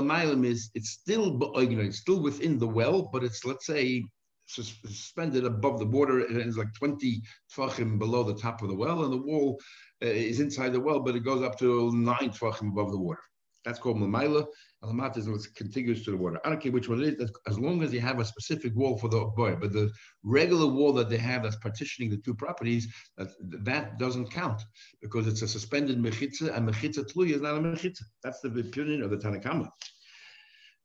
is 0.44 0.70
it's 0.74 0.90
still 0.90 1.38
it's 1.42 1.98
still 1.98 2.20
within 2.20 2.58
the 2.58 2.66
well, 2.66 3.08
but 3.12 3.24
it's 3.24 3.44
let's 3.44 3.66
say 3.66 4.04
suspended 4.48 5.44
above 5.44 5.78
the 5.78 5.86
water, 5.86 6.20
and 6.20 6.38
it's 6.38 6.56
like 6.56 6.72
20 6.74 7.22
tfachim 7.54 7.98
below 7.98 8.22
the 8.22 8.34
top 8.34 8.62
of 8.62 8.68
the 8.68 8.74
well, 8.74 9.04
and 9.04 9.12
the 9.12 9.22
wall 9.22 9.60
uh, 10.02 10.06
is 10.06 10.40
inside 10.40 10.72
the 10.72 10.80
well, 10.80 11.00
but 11.00 11.16
it 11.16 11.24
goes 11.24 11.42
up 11.42 11.58
to 11.58 11.92
nine 11.94 12.30
tfachim 12.30 12.68
above 12.68 12.90
the 12.90 12.98
water. 12.98 13.22
That's 13.64 13.78
called 13.78 13.98
Mamaila. 13.98 14.46
Alamat 14.82 15.18
is 15.18 15.28
what's 15.28 15.48
contiguous 15.48 16.04
to 16.04 16.12
the 16.12 16.16
water. 16.16 16.38
I 16.44 16.48
don't 16.48 16.60
care 16.60 16.72
which 16.72 16.88
one 16.88 17.02
it 17.02 17.20
is, 17.20 17.30
as 17.46 17.58
long 17.58 17.82
as 17.82 17.92
you 17.92 18.00
have 18.00 18.20
a 18.20 18.24
specific 18.24 18.74
wall 18.74 18.96
for 18.96 19.08
the 19.08 19.24
boy. 19.36 19.56
But 19.56 19.72
the 19.72 19.90
regular 20.22 20.66
wall 20.66 20.92
that 20.94 21.10
they 21.10 21.18
have 21.18 21.42
that's 21.42 21.56
partitioning 21.56 22.10
the 22.10 22.16
two 22.18 22.34
properties, 22.34 22.86
that, 23.16 23.28
that 23.64 23.98
doesn't 23.98 24.30
count 24.30 24.62
because 25.02 25.26
it's 25.26 25.42
a 25.42 25.48
suspended 25.48 25.98
mechitza, 25.98 26.56
and 26.56 26.66
mechitza 26.68 27.04
tluya 27.12 27.34
is 27.34 27.40
not 27.42 27.56
a 27.56 27.60
mechitza. 27.60 28.02
That's 28.22 28.40
the 28.40 28.48
opinion 28.48 29.02
of 29.02 29.10
the 29.10 29.18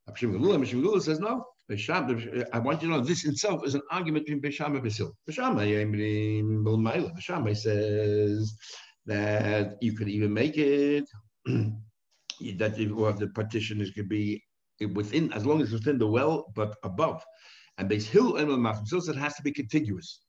Tanakama. 0.10 0.60
Mishmagula 0.60 1.01
says 1.01 1.19
no. 1.19 1.45
I 1.69 2.60
want 2.60 2.81
you 2.81 2.89
to 2.89 2.93
know 2.95 3.01
this 3.01 3.25
itself 3.25 3.65
is 3.65 3.74
an 3.75 3.81
argument 3.89 4.25
between 4.25 4.41
Bisham 4.41 4.75
and 4.75 4.83
Basil. 4.83 5.15
Bisham 5.25 5.57
says 7.55 8.53
that 9.05 9.77
you 9.81 9.93
could 9.95 10.10
even 10.10 10.33
make 10.33 10.57
it 10.57 11.05
that 11.45 12.75
the 12.75 13.31
partition 13.33 13.81
is 13.81 13.91
could 13.91 14.10
be 14.10 14.43
within 14.93 15.31
as 15.33 15.45
long 15.45 15.62
as 15.62 15.72
within 15.72 15.98
the 15.98 16.07
well, 16.07 16.51
but 16.55 16.75
above. 16.83 17.24
And 17.77 17.89
Beis 17.89 18.03
Hill 18.03 18.36
and 18.36 18.50
Machzil 18.50 19.07
it 19.10 19.15
has 19.15 19.36
to 19.36 19.43
be 19.43 19.51
contiguous. 19.51 20.19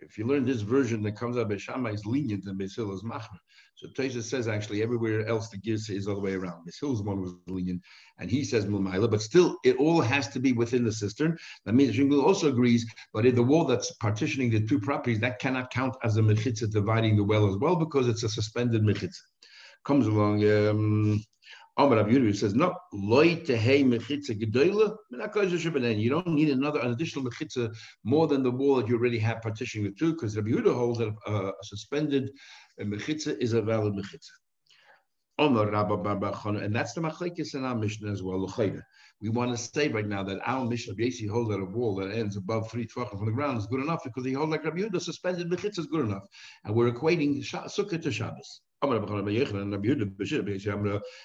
If 0.00 0.16
you 0.16 0.26
learn 0.26 0.44
this 0.44 0.60
version 0.60 1.02
that 1.02 1.16
comes 1.16 1.36
out, 1.36 1.48
Beis 1.48 1.94
is 1.94 2.06
lenient 2.06 2.46
and 2.46 2.58
Beis 2.58 2.76
Hill 2.76 2.92
is 2.92 3.02
Machmer. 3.02 3.38
So 3.74 3.88
Tosha 3.88 4.22
says 4.22 4.48
actually 4.48 4.82
everywhere 4.82 5.26
else 5.26 5.48
the 5.48 5.58
Girsa 5.58 5.90
is 5.90 6.06
all 6.06 6.14
the 6.14 6.20
way 6.20 6.34
around. 6.34 6.66
Beis 6.66 6.80
Hill's 6.80 7.02
one 7.02 7.20
was 7.20 7.34
lenient, 7.46 7.82
and 8.18 8.30
he 8.30 8.44
says 8.44 8.66
Mulmaila, 8.66 9.10
but 9.10 9.22
still 9.22 9.56
it 9.64 9.76
all 9.76 10.00
has 10.00 10.28
to 10.28 10.40
be 10.40 10.52
within 10.52 10.84
the 10.84 10.92
cistern. 10.92 11.36
That 11.64 11.74
means 11.74 11.96
Shingul 11.96 12.24
also 12.24 12.48
agrees, 12.48 12.86
but 13.12 13.26
in 13.26 13.34
the 13.34 13.42
wall 13.42 13.64
that's 13.64 13.92
partitioning 13.94 14.50
the 14.50 14.66
two 14.66 14.80
properties, 14.80 15.20
that 15.20 15.38
cannot 15.38 15.70
count 15.70 15.96
as 16.04 16.16
a 16.16 16.22
mechitza 16.22 16.70
dividing 16.70 17.16
the 17.16 17.24
well 17.24 17.48
as 17.48 17.56
well 17.56 17.76
because 17.76 18.08
it's 18.08 18.22
a 18.22 18.28
suspended 18.28 18.82
mechitza. 18.82 19.20
Comes 19.84 20.06
along. 20.06 20.44
Um, 20.44 21.22
Amar 21.80 21.98
Rabbi 21.98 22.10
Yehuda 22.10 22.34
says, 22.34 22.56
no, 22.56 22.74
loy 22.92 23.36
tehei 23.36 23.84
mechitza 23.84 24.36
gedoyle, 24.36 24.96
you 25.96 26.10
don't 26.10 26.26
need 26.26 26.50
another 26.50 26.80
an 26.80 26.90
additional 26.90 27.24
mechitza 27.24 27.72
more 28.02 28.26
than 28.26 28.42
the 28.42 28.50
wall 28.50 28.76
that 28.76 28.88
you 28.88 28.96
already 28.96 29.20
have 29.20 29.40
partitioning 29.42 29.84
the 29.84 29.96
two, 29.96 30.12
because 30.12 30.36
Rabbi 30.36 30.48
Yehuda 30.48 30.74
holds 30.74 30.98
that 30.98 31.14
a, 31.26 31.32
a 31.32 31.52
suspended 31.62 32.32
uh, 32.80 32.84
mechitza 32.84 33.38
is 33.38 33.52
a 33.52 33.62
valid 33.62 33.94
mechitza. 33.94 34.32
Omar 35.38 35.70
Rabba 35.70 35.98
Barbachana, 35.98 36.64
and 36.64 36.74
that's 36.74 36.94
the 36.94 37.00
machlekes 37.00 37.54
in 37.54 37.64
our 37.64 37.76
Mishnah 37.76 38.10
as 38.10 38.24
well. 38.24 38.52
We 39.20 39.28
want 39.28 39.52
to 39.52 39.56
say 39.56 39.86
right 39.86 40.06
now 40.06 40.24
that 40.24 40.40
our 40.44 40.64
Mishnah 40.64 40.94
basically 40.94 41.28
holds 41.28 41.50
that 41.50 41.60
a 41.60 41.64
wall 41.64 41.94
that 41.96 42.10
ends 42.10 42.36
above 42.36 42.68
three 42.72 42.88
tvachim 42.88 43.18
from 43.18 43.26
the 43.26 43.32
ground 43.32 43.58
is 43.58 43.68
good 43.68 43.80
enough 43.80 44.02
because 44.02 44.24
he 44.24 44.32
holds 44.32 44.50
like 44.50 44.64
Rabbi 44.64 44.78
Yehuda, 44.78 45.00
suspended 45.00 45.48
mechitza 45.48 45.78
is 45.78 45.86
good 45.86 46.06
enough, 46.06 46.24
and 46.64 46.74
we're 46.74 46.90
equating 46.90 47.38
sukkah 47.38 48.02
to 48.02 48.10
Shabbos. 48.10 48.62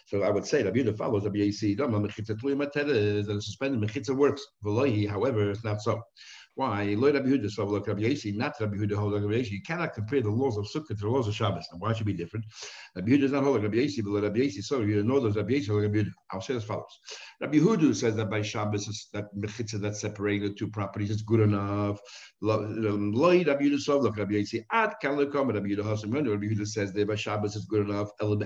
So 0.06 0.24
I 0.24 0.30
would 0.30 0.46
say 0.46 0.64
Rabbi 0.64 0.80
Yehuda 0.80 0.98
follows 0.98 1.24
Rabbi 1.26 1.40
works. 4.16 4.44
However, 5.08 5.52
it's 5.52 5.64
not 5.64 5.82
so. 5.82 6.02
Why? 6.56 6.84
You 6.84 7.02
cannot 7.02 7.24
compare 9.96 10.22
the 10.22 10.30
laws 10.30 10.58
of 10.58 10.66
Sukkot 10.66 10.88
to 10.88 10.94
the 10.94 11.10
laws 11.10 11.28
of 11.28 11.34
Shabbos. 11.34 11.68
Now, 11.72 11.80
why 11.80 11.94
should 11.94 12.06
be 12.06 12.14
different? 12.14 12.46
Rabbi 12.96 13.14
Yehuda 13.14 13.24
is 13.24 13.32
not 13.32 13.44
like 13.44 13.64
Rabbi 13.64 13.78
Yasi, 13.78 14.04
but 14.04 14.22
Rabbi 14.22 14.42
Yasi 14.42 14.62
so 14.62 14.82
you 14.82 15.02
know 15.04 15.20
those 15.20 15.36
Rabbi 15.36 15.54
like 15.54 15.68
Rabbi 15.68 15.98
Yehuda. 15.98 16.12
I'll 16.32 16.42
say 16.42 16.56
as 16.56 16.64
follows. 16.64 17.00
Rabbi 17.42 17.58
Yehuda 17.58 17.96
says 17.96 18.16
that 18.18 18.30
by 18.30 18.44
Shabbos 18.44 19.08
that 19.14 19.36
mechitza 19.36 19.82
that's 19.82 20.02
separating 20.02 20.44
the 20.44 20.54
two 20.54 20.68
properties 20.68 21.10
is 21.10 21.24
good 21.24 21.40
enough. 21.40 22.00
Lloyd 22.42 22.86
um, 22.86 23.16
Rabbi 23.16 23.64
Yehuda 23.64 23.80
so 23.80 23.98
like 23.98 24.18
Rabbi 24.18 24.36
Yasi. 24.36 24.64
At 24.72 25.02
Kalakom 25.02 25.52
Rabbi 25.52 25.70
Yehuda 25.70 25.84
Hasim 25.84 26.14
Rabbi 26.14 26.46
Yehuda 26.46 26.68
says 26.68 26.94
that 26.94 27.08
by 27.08 27.16
Shabbos 27.16 27.56
is 27.56 27.66
good 27.66 27.90
enough. 27.90 28.12
El. 28.22 28.38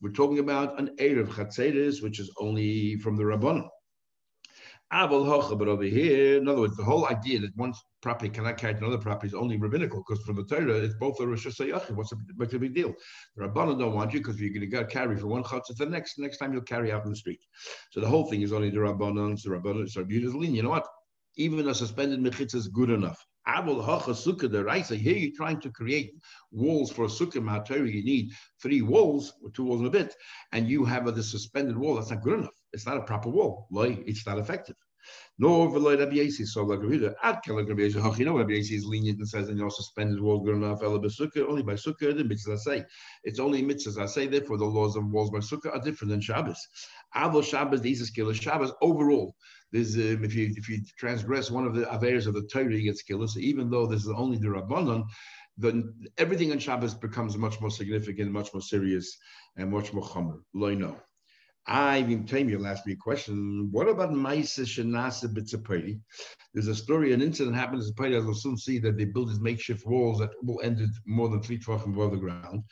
We're 0.00 0.12
talking 0.12 0.38
about 0.38 0.80
an 0.80 0.96
Erev 0.98 1.28
Chatzedis, 1.28 2.02
which 2.02 2.18
is 2.18 2.32
only 2.38 2.96
from 2.96 3.16
the 3.16 3.22
Rabban. 3.22 3.68
But 4.92 5.68
over 5.68 5.84
here, 5.84 6.36
in 6.36 6.46
other 6.46 6.60
words, 6.60 6.76
the 6.76 6.84
whole 6.84 7.08
idea 7.08 7.40
that 7.40 7.56
one 7.56 7.72
property 8.02 8.28
cannot 8.28 8.58
carry 8.58 8.74
another 8.74 8.98
property 8.98 9.28
is 9.28 9.34
only 9.34 9.56
rabbinical, 9.56 10.04
because 10.06 10.22
from 10.22 10.36
the 10.36 10.44
Torah, 10.44 10.74
it's 10.74 10.94
both 10.96 11.18
a 11.18 11.26
Rosh 11.26 11.46
Hashanah. 11.46 11.92
What's 11.92 12.12
a, 12.12 12.58
big 12.58 12.74
deal? 12.74 12.92
The 13.36 13.44
Rabbanon 13.44 13.78
don't 13.78 13.94
want 13.94 14.12
you 14.12 14.20
because 14.20 14.38
you're 14.38 14.50
going 14.50 14.60
to 14.60 14.66
go 14.66 14.84
carry 14.84 15.16
from 15.16 15.30
one 15.30 15.44
chutz 15.44 15.68
to 15.68 15.74
the 15.74 15.86
next. 15.86 16.18
Next 16.18 16.36
time 16.36 16.52
you'll 16.52 16.60
carry 16.62 16.92
out 16.92 17.04
in 17.04 17.10
the 17.10 17.16
street. 17.16 17.40
So 17.90 18.00
the 18.00 18.06
whole 18.06 18.26
thing 18.28 18.42
is 18.42 18.52
only 18.52 18.68
the 18.68 18.80
Rabbanon. 18.80 19.42
The 19.42 19.48
Rabbanon, 19.48 19.88
so 19.88 20.04
beautiful. 20.04 20.44
You 20.44 20.62
know 20.62 20.68
what? 20.68 20.86
Even 21.36 21.66
a 21.68 21.74
suspended 21.74 22.20
mechitza 22.20 22.56
is 22.56 22.68
good 22.68 22.90
enough. 22.90 23.24
Abul 23.46 23.82
hacha 23.82 24.10
sukkah 24.10 24.50
the 24.50 24.62
raisa. 24.62 24.94
Here 24.94 25.16
you're 25.16 25.34
trying 25.34 25.60
to 25.62 25.70
create 25.70 26.12
walls 26.50 26.92
for 26.92 27.06
a 27.06 27.08
sukkah 27.08 27.42
matter. 27.42 27.86
You 27.86 28.04
need 28.04 28.30
three 28.60 28.82
walls 28.82 29.32
or 29.42 29.50
two 29.50 29.64
walls 29.64 29.80
and 29.80 29.88
a 29.88 29.90
bit, 29.90 30.14
and 30.52 30.68
you 30.68 30.84
have 30.84 31.06
a, 31.06 31.12
the 31.12 31.22
suspended 31.22 31.78
wall. 31.78 31.94
That's 31.94 32.10
not 32.10 32.22
good 32.22 32.40
enough. 32.40 32.61
It's 32.72 32.86
not 32.86 32.96
a 32.96 33.02
proper 33.02 33.28
wall. 33.28 33.68
It's 33.72 34.26
not 34.26 34.38
effective. 34.38 34.76
Nor 35.38 35.68
v'loy 35.68 35.98
Rabbi 35.98 36.14
Yasi, 36.14 36.44
so 36.44 36.62
like 36.62 36.80
Rabbi 36.80 37.12
Ad 37.22 37.40
Kala 37.44 37.64
Rabbi 37.64 37.82
you 37.82 38.24
know 38.24 38.38
Rabbi 38.38 38.52
is 38.52 38.84
lenient 38.84 39.18
and 39.18 39.28
says, 39.28 39.48
and 39.48 39.58
you 39.58 39.64
know, 39.64 39.68
suspended 39.68 40.20
walls 40.20 40.46
good 40.46 40.54
enough, 40.56 40.82
Ela 40.82 41.00
only 41.48 41.62
by 41.62 41.72
Sukkah, 41.72 42.16
the 42.16 42.22
mitzvahs 42.22 42.52
I 42.52 42.56
say. 42.56 42.84
It's 43.24 43.40
only 43.40 43.62
mitzvahs 43.62 44.00
I 44.00 44.06
say, 44.06 44.28
therefore 44.28 44.58
the 44.58 44.64
laws 44.64 44.94
of 44.94 45.10
walls 45.10 45.30
by 45.30 45.38
Sukkah 45.38 45.74
are 45.74 45.80
different 45.80 46.10
than 46.10 46.20
Shabbos. 46.20 46.58
Avo 47.16 47.42
Shabbos, 47.42 47.80
these 47.80 48.00
are 48.00 48.04
skillers. 48.04 48.40
Shabbos, 48.40 48.72
overall, 48.80 49.34
there's, 49.72 49.96
um, 49.96 50.22
if 50.22 50.34
you 50.34 50.52
if 50.56 50.68
you 50.68 50.80
transgress 50.98 51.50
one 51.50 51.66
of 51.66 51.74
the 51.74 51.92
avers 51.92 52.26
of 52.26 52.34
the 52.34 52.46
Torah, 52.52 52.72
you 52.72 52.82
get 52.82 52.98
skillers. 52.98 53.30
So 53.30 53.40
even 53.40 53.70
though 53.70 53.86
this 53.86 54.04
is 54.04 54.12
only 54.14 54.36
the 54.38 54.48
Rabbanon, 54.48 55.04
then 55.56 55.92
everything 56.18 56.52
on 56.52 56.58
Shabbos 56.58 56.94
becomes 56.94 57.36
much 57.36 57.60
more 57.60 57.70
significant, 57.70 58.30
much 58.30 58.52
more 58.54 58.62
serious, 58.62 59.16
and 59.56 59.70
much 59.70 59.92
more 59.92 60.04
chomer. 60.04 60.38
Loy 60.54 60.74
no. 60.74 60.96
I 61.66 62.00
even 62.00 62.26
time 62.26 62.48
you'll 62.48 62.66
ask 62.66 62.84
me 62.86 62.94
a 62.94 62.96
question. 62.96 63.68
What 63.70 63.88
about 63.88 64.10
Maisa 64.10 64.64
Shanasa 64.64 65.32
Bitzapati? 65.32 66.00
There's 66.52 66.66
a 66.66 66.74
story, 66.74 67.12
an 67.12 67.22
incident 67.22 67.56
happened 67.56 67.82
in 67.82 67.92
Zapati, 67.92 68.18
as 68.18 68.24
we'll 68.24 68.34
soon 68.34 68.56
see, 68.56 68.78
that 68.80 68.98
they 68.98 69.04
built 69.04 69.28
these 69.28 69.40
makeshift 69.40 69.86
walls 69.86 70.18
that 70.18 70.30
ended 70.62 70.90
more 71.06 71.28
than 71.28 71.42
three 71.42 71.60
above 71.66 72.10
the 72.10 72.16
ground. 72.16 72.64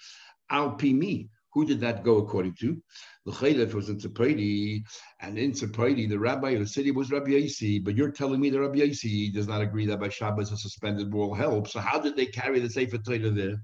Al 0.50 0.76
Pimi, 0.76 1.28
who 1.52 1.64
did 1.64 1.80
that 1.80 2.02
go 2.02 2.18
according 2.18 2.54
to? 2.60 2.82
The 3.26 3.32
Chalif 3.32 3.74
was 3.74 3.88
in 3.88 3.98
Tzapati, 3.98 4.82
and 5.20 5.38
in 5.38 5.52
Tzapati, 5.52 6.08
the 6.08 6.18
rabbi 6.18 6.50
of 6.50 6.60
the 6.60 6.66
city 6.66 6.90
was 6.90 7.12
Rabbi 7.12 7.30
Yasi, 7.30 7.78
but 7.78 7.96
you're 7.96 8.10
telling 8.10 8.40
me 8.40 8.50
that 8.50 8.60
Rabbi 8.60 8.78
Yasi 8.78 9.30
does 9.30 9.46
not 9.46 9.62
agree 9.62 9.86
that 9.86 10.00
by 10.00 10.08
Shabbos 10.08 10.50
a 10.50 10.56
suspended 10.56 11.12
wall 11.12 11.34
helps. 11.34 11.72
So 11.72 11.80
how 11.80 12.00
did 12.00 12.16
they 12.16 12.26
carry 12.26 12.58
the 12.58 12.68
Sefer 12.68 12.98
Torah 12.98 13.30
there? 13.30 13.62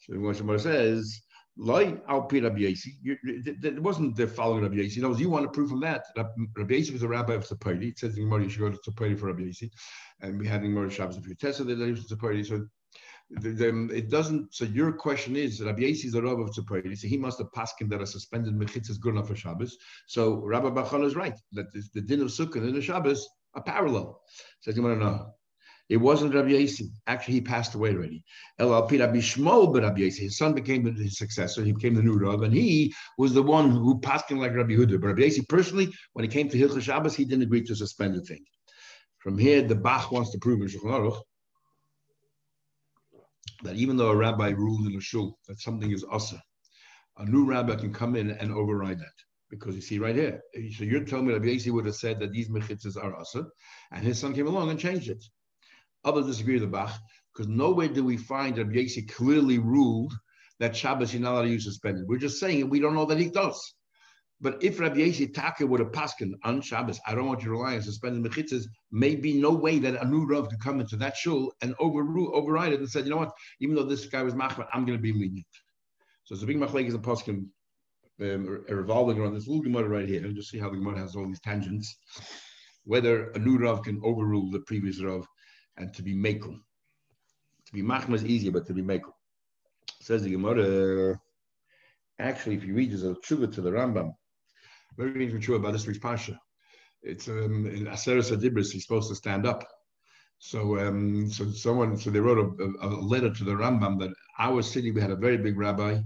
So 0.00 0.14
Moshe 0.14 0.60
says, 0.60 1.22
Loi 1.58 2.00
al 2.08 2.22
pi 2.22 2.38
Rabbi. 2.38 2.72
It 3.04 3.82
wasn't 3.82 4.14
the 4.16 4.28
following 4.28 4.62
Rabbi 4.62 4.76
Yasi. 4.76 5.00
Knows 5.00 5.20
you 5.20 5.28
want 5.28 5.44
to 5.44 5.50
prove 5.50 5.70
from 5.70 5.80
that. 5.80 6.04
Rabbi 6.16 6.74
Yasi 6.74 6.92
was 6.92 7.02
a 7.02 7.08
rabbi 7.08 7.34
of 7.34 7.44
Tzapari. 7.44 7.90
It 7.90 7.98
says 7.98 8.16
in 8.16 8.24
Gemara 8.24 8.44
you 8.44 8.48
should 8.48 8.60
go 8.60 8.70
to 8.70 8.78
Tzapari 8.78 9.18
for 9.18 9.26
Rabbi 9.26 9.42
Yasi, 9.42 9.70
and 10.20 10.38
we 10.38 10.46
had 10.46 10.62
in 10.62 10.72
Gemara 10.72 10.88
Shabbos 10.88 11.16
a 11.16 11.20
few 11.20 11.34
tests 11.34 11.60
that 11.60 11.68
he 11.68 11.90
was 11.90 12.06
Tzapari. 12.06 12.46
So 12.46 12.64
the, 13.30 13.50
the, 13.50 13.88
it 13.92 14.08
doesn't. 14.08 14.54
So 14.54 14.66
your 14.66 14.92
question 14.92 15.34
is 15.34 15.60
Rabbi 15.60 15.82
Yasi 15.82 16.06
is 16.06 16.14
a 16.14 16.22
rabbi 16.22 16.42
of 16.42 16.50
Tzapari. 16.50 16.96
So 16.96 17.08
he 17.08 17.18
must 17.18 17.38
have 17.38 17.52
passed 17.52 17.80
him 17.80 17.88
that 17.88 18.00
a 18.00 18.06
suspended 18.06 18.54
mechitz 18.54 18.88
is 18.88 18.98
good 18.98 19.14
enough 19.14 19.26
for 19.26 19.34
Shabbos. 19.34 19.76
So 20.06 20.36
Rabbi 20.36 20.68
Bachon 20.68 21.04
is 21.04 21.16
right 21.16 21.34
that 21.52 21.72
the 21.72 22.00
din 22.00 22.20
of 22.20 22.28
Sukkah 22.28 22.56
and 22.56 22.76
the 22.76 22.82
Shabbos 22.82 23.28
are 23.54 23.62
parallel. 23.62 24.20
Says 24.60 24.76
Gemara 24.76 24.96
no. 24.96 25.34
It 25.88 25.96
wasn't 25.96 26.34
Rabbi 26.34 26.50
Yasi. 26.50 26.90
Actually, 27.06 27.34
he 27.34 27.40
passed 27.40 27.74
away 27.74 27.90
already. 27.94 28.22
El 28.58 28.70
Rabbi 28.70 28.90
Shmuel 28.90 29.72
but 29.72 29.82
Rabbi 29.82 30.00
Yasi. 30.00 30.24
His 30.24 30.36
son 30.36 30.52
became 30.52 30.84
his 30.94 31.16
successor. 31.16 31.64
He 31.64 31.72
became 31.72 31.94
the 31.94 32.02
new 32.02 32.18
Rav, 32.18 32.42
and 32.42 32.52
he 32.52 32.94
was 33.16 33.32
the 33.32 33.42
one 33.42 33.70
who 33.70 33.98
passed 34.00 34.30
him 34.30 34.38
like 34.38 34.54
Rabbi 34.54 34.72
Huda. 34.72 35.00
But 35.00 35.08
Rabbi 35.08 35.22
Yasi 35.22 35.46
personally, 35.48 35.90
when 36.12 36.24
he 36.24 36.28
came 36.28 36.48
to 36.50 36.58
Hilchah 36.58 36.82
Shabbos, 36.82 37.14
he 37.14 37.24
didn't 37.24 37.44
agree 37.44 37.62
to 37.64 37.74
suspend 37.74 38.14
the 38.14 38.22
thing. 38.22 38.44
From 39.18 39.38
here, 39.38 39.62
the 39.62 39.74
Bach 39.74 40.12
wants 40.12 40.30
to 40.32 40.38
prove 40.38 40.60
in 40.60 40.68
Shulchan 40.68 40.90
Aruch 40.90 41.22
that 43.62 43.76
even 43.76 43.96
though 43.96 44.10
a 44.10 44.16
rabbi 44.16 44.50
ruled 44.50 44.86
in 44.86 44.94
a 44.94 45.00
shul 45.00 45.38
that 45.48 45.60
something 45.60 45.90
is 45.90 46.04
asa, 46.10 46.40
a 47.16 47.24
new 47.24 47.44
rabbi 47.44 47.74
can 47.74 47.92
come 47.92 48.14
in 48.14 48.30
and 48.30 48.52
override 48.52 48.98
that. 48.98 49.12
Because 49.50 49.74
you 49.74 49.80
see 49.80 49.98
right 49.98 50.14
here, 50.14 50.42
so 50.76 50.84
you're 50.84 51.04
telling 51.04 51.26
me 51.26 51.32
Rabbi 51.32 51.46
Yasi 51.46 51.70
would 51.70 51.86
have 51.86 51.94
said 51.94 52.20
that 52.20 52.32
these 52.32 52.50
mechitzas 52.50 53.02
are 53.02 53.16
asa, 53.16 53.46
and 53.92 54.04
his 54.04 54.18
son 54.18 54.34
came 54.34 54.46
along 54.46 54.68
and 54.68 54.78
changed 54.78 55.08
it. 55.08 55.24
Others 56.04 56.26
disagree 56.26 56.54
with 56.54 56.62
the 56.62 56.68
Bach 56.68 56.92
because 57.32 57.48
nowhere 57.48 57.88
do 57.88 58.04
we 58.04 58.16
find 58.16 58.56
that 58.56 58.72
Yasi 58.72 59.02
clearly 59.02 59.58
ruled 59.58 60.12
that 60.60 60.76
Shabbos 60.76 61.12
you're 61.12 61.22
not 61.22 61.34
allowed 61.34 61.42
to 61.42 61.48
use 61.50 61.64
suspended. 61.64 62.04
We're 62.08 62.18
just 62.18 62.40
saying 62.40 62.60
it. 62.60 62.70
We 62.70 62.80
don't 62.80 62.94
know 62.94 63.06
that 63.06 63.18
he 63.18 63.30
does. 63.30 63.74
But 64.40 64.62
if 64.62 64.78
Rabbi 64.78 64.98
Yasi 64.98 65.28
Taka 65.28 65.66
would 65.66 65.80
have 65.80 65.90
paskin 65.90 66.34
on 66.44 66.60
Shabbos, 66.60 67.00
I 67.06 67.14
don't 67.14 67.26
want 67.26 67.40
you 67.40 67.46
to 67.46 67.52
rely 67.52 67.74
on 67.74 67.82
suspended 67.82 68.22
mechitzas, 68.22 68.66
maybe 68.92 69.32
no 69.32 69.50
way 69.50 69.80
that 69.80 70.00
a 70.00 70.06
new 70.06 70.26
Rav 70.26 70.48
could 70.48 70.60
come 70.60 70.80
into 70.80 70.96
that 70.96 71.16
shul 71.16 71.52
and 71.60 71.74
overrule, 71.80 72.34
override 72.34 72.72
it 72.72 72.78
and 72.78 72.88
said, 72.88 73.04
you 73.04 73.10
know 73.10 73.16
what, 73.16 73.32
even 73.60 73.74
though 73.74 73.84
this 73.84 74.06
guy 74.06 74.22
was 74.22 74.34
machmat, 74.34 74.68
I'm 74.72 74.84
going 74.84 74.96
to 74.96 75.02
be 75.02 75.12
lenient. 75.12 75.46
So 76.22 76.34
it's 76.34 76.44
a 76.44 76.46
big 76.46 76.58
machlek 76.58 76.86
is 76.86 76.94
a 76.94 76.98
paskin 76.98 77.46
um, 78.20 78.64
revolving 78.68 79.18
around 79.18 79.34
this 79.34 79.48
little 79.48 79.62
Gemara 79.62 79.88
right 79.88 80.08
here. 80.08 80.24
And 80.24 80.36
just 80.36 80.50
see 80.50 80.58
how 80.58 80.70
the 80.70 80.76
Gemara 80.76 80.98
has 80.98 81.16
all 81.16 81.26
these 81.26 81.40
tangents. 81.40 81.96
Whether 82.84 83.30
a 83.30 83.38
new 83.38 83.58
Rav 83.58 83.82
can 83.82 84.00
overrule 84.04 84.50
the 84.50 84.60
previous 84.60 85.02
Rav 85.02 85.26
and 85.78 85.94
to 85.94 86.02
be 86.02 86.14
mekel. 86.14 86.58
To 87.66 87.72
be 87.72 87.82
machma 87.82 88.14
is 88.14 88.24
easier, 88.24 88.52
but 88.52 88.66
to 88.66 88.74
be 88.74 88.82
mekel. 88.82 89.12
Says 90.00 90.22
the 90.22 90.30
Gemara. 90.30 91.18
Actually, 92.18 92.56
if 92.56 92.64
you 92.64 92.74
read 92.74 92.90
there's 92.90 93.04
a 93.04 93.14
tshuva 93.14 93.52
to 93.54 93.60
the 93.60 93.70
Rambam, 93.70 94.12
very 94.96 95.24
interesting 95.24 95.40
tshuva 95.40 95.60
about 95.60 95.72
this 95.72 95.86
week's 95.86 96.00
pasha. 96.00 96.38
It's 97.02 97.28
um, 97.28 97.66
in 97.66 97.86
Aseres 97.86 98.36
Adibris. 98.36 98.72
He's 98.72 98.82
supposed 98.82 99.08
to 99.08 99.14
stand 99.14 99.46
up. 99.46 99.66
So, 100.40 100.78
um, 100.78 101.30
so 101.30 101.50
someone, 101.50 101.96
so 101.96 102.10
they 102.10 102.20
wrote 102.20 102.38
a, 102.60 102.86
a, 102.86 102.88
letter 102.88 103.30
to 103.30 103.44
the 103.44 103.52
Rambam 103.52 103.98
that 104.00 104.10
our 104.38 104.62
city 104.62 104.90
we 104.90 105.00
had 105.00 105.10
a 105.10 105.16
very 105.16 105.36
big 105.36 105.58
rabbi, 105.58 105.98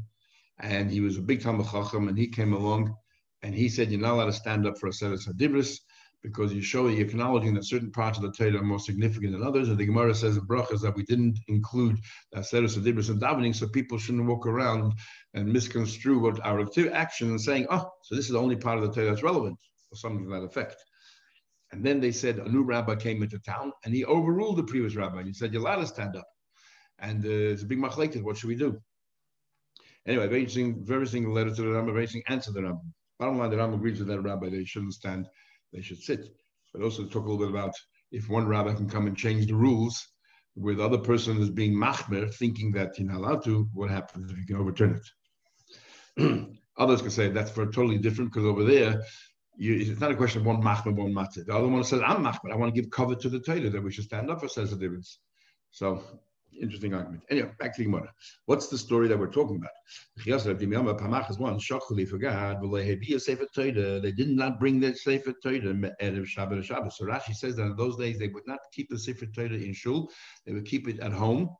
and 0.58 0.90
he 0.90 1.00
was 1.00 1.18
a 1.18 1.22
big 1.22 1.42
Talmud 1.42 1.66
Chacham, 1.66 2.08
and 2.08 2.16
he 2.16 2.28
came 2.28 2.54
along, 2.54 2.94
And 3.42 3.54
he 3.54 3.68
said, 3.68 3.90
you're 3.90 4.00
not 4.00 4.14
allowed 4.14 4.26
to 4.26 4.32
stand 4.32 4.66
up 4.66 4.78
for 4.78 4.88
a 4.88 4.92
set 4.92 5.12
of 5.12 5.20
Sadibris 5.20 5.80
because 6.22 6.52
you 6.52 6.62
show 6.62 6.86
you're 6.86 7.06
acknowledging 7.06 7.54
that 7.54 7.64
certain 7.64 7.90
parts 7.90 8.16
of 8.16 8.22
the 8.22 8.30
Torah 8.30 8.60
are 8.60 8.64
more 8.64 8.78
significant 8.78 9.32
than 9.32 9.42
others. 9.42 9.68
And 9.68 9.78
the 9.78 9.86
Gemara 9.86 10.14
says 10.14 10.36
in 10.36 10.46
Brachas 10.46 10.80
that 10.82 10.94
we 10.94 11.02
didn't 11.04 11.38
include 11.48 11.98
Seres 12.42 12.76
Adibris 12.76 13.10
and 13.10 13.20
davening, 13.20 13.54
so 13.54 13.66
people 13.66 13.98
shouldn't 13.98 14.26
walk 14.26 14.46
around 14.46 14.94
and 15.34 15.52
misconstrue 15.52 16.20
what 16.20 16.44
our 16.44 16.64
action 16.92 17.30
and 17.30 17.40
saying, 17.40 17.66
oh, 17.70 17.90
so 18.02 18.14
this 18.14 18.26
is 18.26 18.32
the 18.32 18.38
only 18.38 18.56
part 18.56 18.78
of 18.78 18.84
the 18.84 18.92
Torah 18.92 19.10
that's 19.10 19.22
relevant, 19.22 19.58
or 19.90 19.96
something 19.96 20.24
to 20.24 20.30
that 20.30 20.44
effect. 20.44 20.76
And 21.72 21.84
then 21.84 22.00
they 22.00 22.12
said 22.12 22.38
a 22.38 22.48
new 22.48 22.62
rabbi 22.62 22.94
came 22.94 23.22
into 23.22 23.38
town 23.38 23.72
and 23.84 23.94
he 23.94 24.04
overruled 24.04 24.58
the 24.58 24.64
previous 24.64 24.94
rabbi. 24.94 25.18
And 25.18 25.26
he 25.26 25.32
said, 25.32 25.52
You're 25.52 25.62
allowed 25.62 25.76
to 25.76 25.86
stand 25.86 26.16
up. 26.16 26.26
And 26.98 27.24
uh, 27.24 27.28
it's 27.28 27.62
a 27.62 27.66
big 27.66 27.78
machlekes. 27.78 28.22
What 28.22 28.36
should 28.36 28.48
we 28.48 28.56
do? 28.56 28.78
Anyway, 30.06 30.26
very 30.26 30.40
interesting, 30.40 30.84
very 30.84 31.06
letter 31.06 31.54
to 31.54 31.62
the 31.62 31.68
Rambam, 31.68 31.86
very 31.86 32.04
interesting 32.04 32.24
answer 32.28 32.52
to 32.52 32.60
the 32.60 32.60
Rambam. 32.60 32.92
Bottom 33.18 33.38
line, 33.38 33.50
the 33.50 33.56
Rambam 33.56 33.74
agrees 33.74 33.98
with 33.98 34.08
that 34.08 34.20
rabbi. 34.20 34.50
They 34.50 34.64
shouldn't 34.64 34.94
stand 34.94 35.28
they 35.72 35.82
should 35.82 36.02
sit. 36.02 36.34
But 36.72 36.82
also 36.82 37.04
talk 37.04 37.26
a 37.26 37.30
little 37.30 37.38
bit 37.38 37.50
about 37.50 37.74
if 38.10 38.28
one 38.28 38.46
rabbi 38.46 38.74
can 38.74 38.88
come 38.88 39.06
and 39.06 39.16
change 39.16 39.46
the 39.46 39.54
rules 39.54 40.06
with 40.54 40.80
other 40.80 40.98
person 40.98 41.40
is 41.40 41.50
being 41.50 41.74
machmer, 41.74 42.32
thinking 42.34 42.72
that 42.72 42.98
you're 42.98 43.10
not 43.10 43.18
allowed 43.18 43.44
to, 43.44 43.68
what 43.72 43.90
happens 43.90 44.30
if 44.30 44.38
you 44.38 44.46
can 44.46 44.56
overturn 44.56 45.00
it? 46.18 46.48
Others 46.78 47.02
can 47.02 47.10
say 47.10 47.28
that's 47.28 47.50
for 47.50 47.66
totally 47.66 47.98
different 47.98 48.32
because 48.32 48.46
over 48.46 48.64
there, 48.64 49.02
you, 49.56 49.74
it's 49.74 50.00
not 50.00 50.10
a 50.10 50.16
question 50.16 50.40
of 50.40 50.46
one 50.46 50.62
machmer, 50.62 50.94
one 50.94 51.12
matzah. 51.12 51.44
The 51.46 51.54
other 51.54 51.68
one 51.68 51.84
says, 51.84 52.00
I'm 52.04 52.24
machmer. 52.24 52.52
I 52.52 52.56
want 52.56 52.74
to 52.74 52.80
give 52.80 52.90
cover 52.90 53.14
to 53.14 53.28
the 53.28 53.40
Torah 53.40 53.70
that 53.70 53.82
we 53.82 53.92
should 53.92 54.04
stand 54.04 54.30
up 54.30 54.40
for 54.40 54.48
says 54.48 54.70
the 54.70 54.76
difference. 54.76 55.18
So 55.70 56.02
interesting 56.60 56.94
argument. 56.94 57.22
Anyway, 57.30 57.50
back 57.58 57.74
to 57.74 57.82
the 57.82 57.84
Gemara. 57.84 58.12
What's 58.46 58.68
the 58.68 58.78
story 58.78 59.08
that 59.08 59.18
we're 59.18 59.30
talking 59.30 59.56
about? 59.56 59.70
They 60.24 60.30
did 64.12 64.28
not 64.28 64.60
bring 64.60 64.80
the 64.80 64.94
Sefer 64.94 65.34
Torah 65.42 65.60
Erev 65.60 66.26
Shabbat 66.26 66.66
Shabbat. 66.66 66.92
So 66.92 67.04
Rashi 67.04 67.34
says 67.34 67.56
that 67.56 67.64
in 67.64 67.76
those 67.76 67.96
days 67.96 68.18
they 68.18 68.28
would 68.28 68.46
not 68.46 68.60
keep 68.72 68.88
the 68.90 68.98
Sefer 68.98 69.26
Torah 69.26 69.48
in 69.48 69.72
shul. 69.72 70.10
They 70.46 70.52
would 70.52 70.66
keep 70.66 70.88
it 70.88 71.00
at 71.00 71.12
home. 71.12 71.50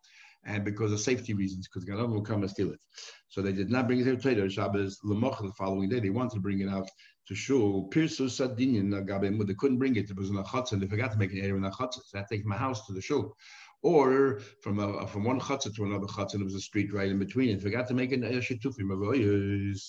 And 0.45 0.65
because 0.65 0.93
of 0.93 0.99
safety 0.99 1.35
reasons, 1.35 1.69
because 1.69 1.89
Ganon 1.89 2.11
will 2.11 2.23
come 2.23 2.43
and 2.43 2.51
steal 2.51 2.73
it. 2.73 2.81
So 3.29 3.43
they 3.43 3.53
did 3.53 3.71
not 3.71 3.87
bring 3.87 4.05
to 4.05 4.17
Torah 4.17 4.51
Shabbos 4.51 4.99
Lamoch 5.05 5.41
the 5.41 5.53
following 5.53 5.89
day. 5.89 6.01
They 6.01 6.11
wanted 6.11 6.35
to 6.35 6.41
bring 6.41 6.59
it 6.61 6.69
out 6.69 6.89
to 7.29 7.35
shul. 7.37 7.89
Pirsu 7.91 8.27
Nagabim, 8.27 9.47
they 9.47 9.55
couldn't 9.55 9.79
bring 9.79 9.95
it. 9.95 10.11
It 10.11 10.17
was 10.17 10.31
in 10.31 10.37
a 10.37 10.43
chutzah, 10.43 10.73
and 10.73 10.83
they 10.83 10.89
forgot 10.89 11.13
to 11.13 11.19
make 11.19 11.33
an 11.33 11.39
area 11.39 11.55
in 11.55 11.65
a 11.65 11.71
chutzah. 11.71 12.03
So 12.05 12.19
had 12.19 12.27
take 12.29 12.45
my 12.45 12.57
house 12.57 12.85
to 12.87 12.93
the 12.93 13.01
shul 13.01 13.37
or 13.83 14.41
from 14.63 14.79
a, 14.79 15.07
from 15.07 15.25
one 15.25 15.41
chutzah 15.41 15.75
to 15.75 15.85
another 15.85 16.07
chutzah, 16.07 16.33
there 16.33 16.45
was 16.45 16.55
a 16.55 16.61
street 16.61 16.93
right 16.93 17.09
in 17.09 17.19
between. 17.19 17.51
And 17.51 17.63
forgot 17.63 17.89
to 17.89 17.95
make 17.95 18.13
an 18.13 18.23
shitufim 18.23 19.81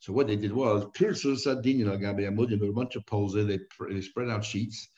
So 0.00 0.12
what 0.12 0.26
they 0.26 0.36
did 0.36 0.52
was 0.52 0.84
pirsus 0.94 1.46
adinin 1.46 1.86
agabe 1.86 2.48
There 2.48 2.58
were 2.58 2.68
a 2.68 2.72
bunch 2.72 2.96
of 2.96 3.06
poles 3.06 3.34
there. 3.34 3.44
They, 3.44 3.58
they 3.90 4.00
spread 4.02 4.28
out 4.28 4.44
sheets, 4.44 4.88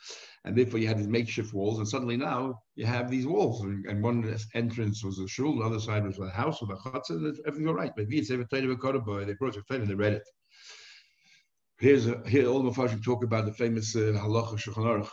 and 0.45 0.57
therefore 0.57 0.81
you 0.81 0.89
had 0.89 0.99
these 0.99 1.07
makeshift 1.07 1.55
walls. 1.55 1.79
And 1.79 1.89
suddenly 1.89 2.17
now 2.17 2.61
you 2.75 2.87
have 2.87 3.11
these 3.11 3.27
walls, 3.27 3.63
and, 3.63 3.87
and 3.87 4.03
one 4.03 4.37
entrance 4.55 5.05
was 5.05 5.19
a 5.21 5.29
shul, 5.29 5.59
the 5.59 5.65
other 5.65 5.81
side 5.81 6.05
was 6.05 6.19
a 6.19 6.29
house 6.31 6.61
with 6.61 6.71
a 6.71 6.77
chutzah, 6.77 7.11
and 7.11 7.39
everything 7.47 7.69
all 7.69 7.75
right. 7.75 7.93
Maybe 7.97 8.19
it's 8.19 8.31
every 8.31 8.47
time 8.47 8.67
they 8.67 8.75
brought 8.75 8.97
it 8.97 9.65
and 9.71 9.89
they 9.89 9.95
read 9.95 10.15
it. 10.15 10.29
Here's 11.79 12.07
a, 12.07 12.23
here 12.27 12.47
all 12.47 12.63
the 12.63 12.71
Mepharshim 12.71 13.05
talk 13.05 13.25
about 13.25 13.47
the 13.47 13.53
famous 13.53 13.95
uh, 13.97 13.99
halacha 13.99 14.57
Shulchan 14.57 14.87
Aruch. 14.87 15.09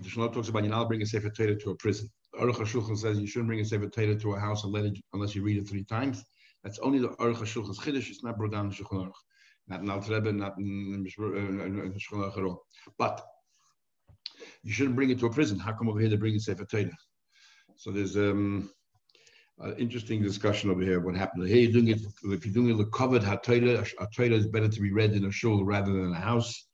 The 0.00 0.08
Shulchan 0.08 0.34
talks 0.34 0.48
about 0.48 0.64
you 0.64 0.70
now 0.70 0.84
bring 0.84 1.02
a 1.02 1.06
sefer 1.06 1.30
Torah 1.30 1.58
to 1.58 1.70
a 1.70 1.76
prison. 1.76 2.10
Aruch 2.40 2.56
HaShulchan 2.56 2.96
says 2.96 3.18
you 3.20 3.26
shouldn't 3.26 3.48
bring 3.48 3.60
a 3.60 3.64
Sefer 3.64 3.88
Torah 3.88 4.16
to 4.18 4.32
a 4.34 4.40
house 4.40 4.64
unless 4.64 5.34
you 5.34 5.42
read 5.42 5.58
it 5.58 5.68
three 5.68 5.84
times. 5.84 6.24
That's 6.64 6.78
only 6.78 6.98
the 6.98 7.08
Aruch 7.08 7.36
HaShulchan's 7.36 7.78
Chiddush. 7.78 8.10
It's 8.10 8.24
not 8.24 8.38
brought 8.38 8.52
down 8.52 8.66
in 8.66 8.72
Shulchan 8.72 9.06
Aruch. 9.06 9.12
Not 9.68 9.80
in 9.80 9.90
Al 9.90 10.00
Rebbe, 10.00 10.32
not 10.32 10.56
in 10.58 11.06
Shulchan 11.06 11.98
Aruch 12.10 12.38
at 12.38 12.44
all. 12.44 12.62
But 12.98 13.22
you 14.62 14.72
shouldn't 14.72 14.96
bring 14.96 15.10
it 15.10 15.18
to 15.20 15.26
a 15.26 15.30
prison. 15.30 15.58
How 15.58 15.72
come 15.72 15.88
over 15.88 16.00
here 16.00 16.08
they 16.08 16.16
bring 16.16 16.36
a 16.36 16.40
Sefer 16.40 16.64
Torah? 16.64 16.90
So 17.76 17.90
there's 17.90 18.16
um, 18.16 18.70
an 19.58 19.76
interesting 19.76 20.22
discussion 20.22 20.70
over 20.70 20.82
here. 20.82 21.00
What 21.00 21.16
happened? 21.16 21.48
Here 21.48 21.58
you're 21.58 21.72
doing 21.72 21.88
it. 21.88 22.00
If 22.24 22.46
you're 22.46 22.54
doing 22.54 22.70
it 22.70 22.78
the 22.78 22.86
covered 22.86 23.22
HaTorah, 23.22 23.92
a 23.98 24.08
Torah 24.14 24.30
is 24.30 24.46
better 24.46 24.68
to 24.68 24.80
be 24.80 24.92
read 24.92 25.12
in 25.12 25.26
a 25.26 25.30
shul 25.30 25.64
rather 25.64 25.92
than 25.92 26.12
a 26.12 26.20
house. 26.20 26.66